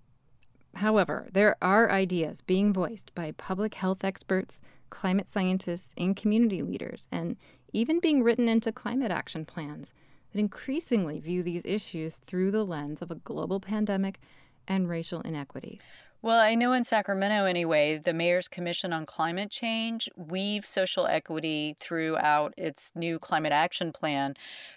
However, 0.74 1.28
there 1.32 1.56
are 1.60 1.90
ideas 1.90 2.42
being 2.42 2.72
voiced 2.72 3.14
by 3.14 3.32
public 3.32 3.74
health 3.74 4.04
experts, 4.04 4.60
climate 4.90 5.28
scientists, 5.28 5.92
and 5.96 6.16
community 6.16 6.62
leaders, 6.62 7.08
and 7.10 7.36
even 7.72 7.98
being 7.98 8.22
written 8.22 8.48
into 8.48 8.72
climate 8.72 9.10
action 9.10 9.44
plans 9.44 9.92
that 10.32 10.38
increasingly 10.38 11.20
view 11.20 11.42
these 11.42 11.64
issues 11.64 12.14
through 12.26 12.50
the 12.50 12.64
lens 12.64 13.02
of 13.02 13.10
a 13.10 13.16
global 13.16 13.60
pandemic 13.60 14.20
and 14.66 14.88
racial 14.88 15.20
inequities. 15.22 15.82
Well, 16.24 16.40
I 16.40 16.54
know 16.54 16.72
in 16.72 16.84
Sacramento, 16.84 17.46
anyway, 17.46 17.98
the 17.98 18.12
Mayor's 18.12 18.46
Commission 18.46 18.92
on 18.92 19.06
Climate 19.06 19.50
Change 19.50 20.08
weaves 20.16 20.68
social 20.68 21.08
equity 21.08 21.76
throughout 21.80 22.54
its 22.56 22.92
new 22.94 23.18
climate 23.18 23.52
action 23.52 23.90
plan, 23.90 24.34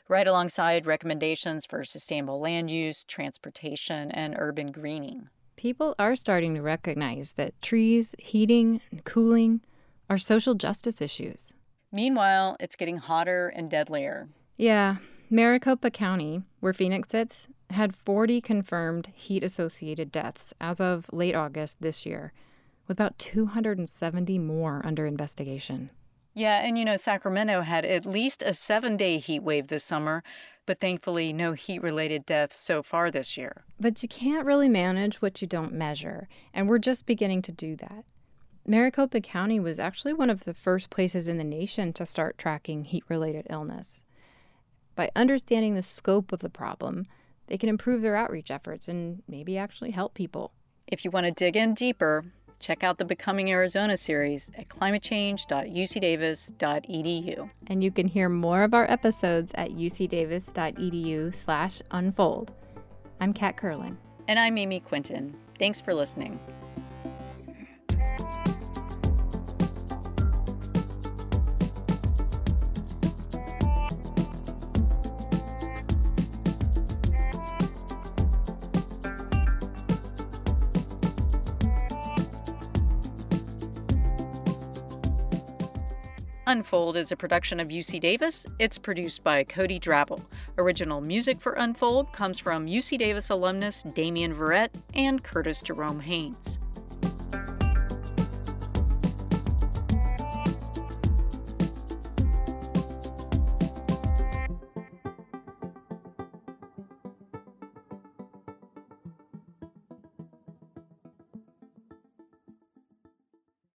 right 0.10 0.28
alongside 0.28 0.88
recommendations 0.88 1.64
for 1.64 1.84
sustainable 1.84 2.40
land 2.40 2.72
use, 2.72 3.04
transportation, 3.04 4.10
and 4.10 4.36
urban 4.40 4.72
greening. 4.72 5.30
People 5.56 5.94
are 6.00 6.16
starting 6.16 6.56
to 6.56 6.64
recognize 6.64 7.34
that 7.34 7.62
trees, 7.62 8.16
heating, 8.18 8.82
and 8.90 9.04
cooling 9.04 9.62
are 10.10 10.18
social 10.18 10.56
justice 10.56 11.00
issues. 11.00 11.54
Meanwhile, 11.92 12.58
it's 12.60 12.76
getting 12.76 12.98
hotter 12.98 13.50
and 13.56 13.70
deadlier. 13.70 14.30
Yeah, 14.58 14.98
Maricopa 15.30 15.90
County, 15.90 16.44
where 16.60 16.74
Phoenix 16.74 17.10
sits, 17.10 17.48
had 17.72 17.96
40 17.96 18.42
confirmed 18.42 19.08
heat 19.14 19.44
associated 19.44 20.12
deaths 20.12 20.54
as 20.62 20.80
of 20.80 21.10
late 21.12 21.34
August 21.34 21.82
this 21.82 22.06
year, 22.06 22.32
with 22.88 22.98
about 22.98 23.18
270 23.18 24.38
more 24.38 24.84
under 24.86 25.08
investigation. 25.08 25.90
Yeah, 26.36 26.64
and 26.64 26.78
you 26.78 26.86
know, 26.86 26.96
Sacramento 26.96 27.62
had 27.62 27.86
at 27.86 28.06
least 28.06 28.44
a 28.44 28.54
seven 28.54 28.98
day 28.98 29.18
heat 29.18 29.42
wave 29.42 29.68
this 29.68 29.84
summer, 29.84 30.22
but 30.68 30.80
thankfully 30.80 31.34
no 31.34 31.54
heat 31.54 31.82
related 31.82 32.26
deaths 32.26 32.58
so 32.58 32.84
far 32.84 33.10
this 33.10 33.36
year. 33.36 33.64
But 33.80 34.04
you 34.04 34.10
can't 34.10 34.46
really 34.46 34.70
manage 34.70 35.24
what 35.24 35.42
you 35.42 35.48
don't 35.48 35.74
measure, 35.74 36.28
and 36.54 36.70
we're 36.70 36.78
just 36.78 37.08
beginning 37.08 37.42
to 37.44 37.52
do 37.52 37.76
that. 37.78 38.06
Maricopa 38.68 39.22
County 39.22 39.60
was 39.60 39.80
actually 39.80 40.14
one 40.14 40.30
of 40.30 40.44
the 40.44 40.54
first 40.54 40.92
places 40.92 41.28
in 41.28 41.40
the 41.40 41.44
nation 41.44 41.94
to 41.94 42.06
start 42.06 42.38
tracking 42.38 42.84
heat 42.84 43.04
related 43.10 43.48
illness. 43.50 44.04
By 44.96 45.12
understanding 45.16 45.76
the 45.76 45.82
scope 45.82 46.32
of 46.32 46.40
the 46.40 46.50
problem, 46.50 47.06
they 47.48 47.58
can 47.58 47.70
improve 47.70 48.02
their 48.02 48.16
outreach 48.16 48.50
efforts 48.50 48.88
and 48.88 49.22
maybe 49.28 49.58
actually 49.58 49.92
help 49.92 50.14
people. 50.14 50.52
If 50.88 51.04
you 51.04 51.12
want 51.12 51.26
to 51.26 51.32
dig 51.32 51.56
in 51.56 51.74
deeper, 51.74 52.24
Check 52.60 52.84
out 52.84 52.98
the 52.98 53.06
Becoming 53.06 53.52
Arizona 53.52 53.96
series 53.96 54.50
at 54.58 54.68
climatechange.ucdavis.edu. 54.70 57.50
And 57.68 57.84
you 57.84 57.92
can 57.92 58.08
hear 58.08 58.30
more 58.30 58.64
of 58.64 58.74
our 58.74 58.90
episodes 58.90 59.52
at 59.56 59.70
ucdavis.edu 59.70 61.36
slash 61.36 61.84
unfold. 61.92 62.54
I'm 63.20 63.34
Kat 63.34 63.58
Kerlin. 63.58 63.98
And 64.28 64.40
I'm 64.40 64.58
Amy 64.58 64.80
Quinton. 64.80 65.36
Thanks 65.60 65.80
for 65.80 65.94
listening. 65.94 66.40
Unfold 86.48 86.96
is 86.96 87.12
a 87.12 87.16
production 87.16 87.60
of 87.60 87.70
UC 87.70 88.00
Davis. 88.00 88.46
It's 88.60 88.78
produced 88.78 89.24
by 89.24 89.44
Cody 89.44 89.80
Drabble. 89.80 90.24
Original 90.60 91.02
music 91.02 91.42
for 91.42 91.54
Unfold 91.54 92.14
comes 92.14 92.38
from 92.38 92.68
UC 92.68 93.00
Davis 93.00 93.32
alumnus 93.32 93.82
Damian 93.82 94.36
Verrett 94.36 94.70
and 94.94 95.24
Curtis 95.24 95.60
Jerome 95.62 96.00
Haynes. 96.00 96.60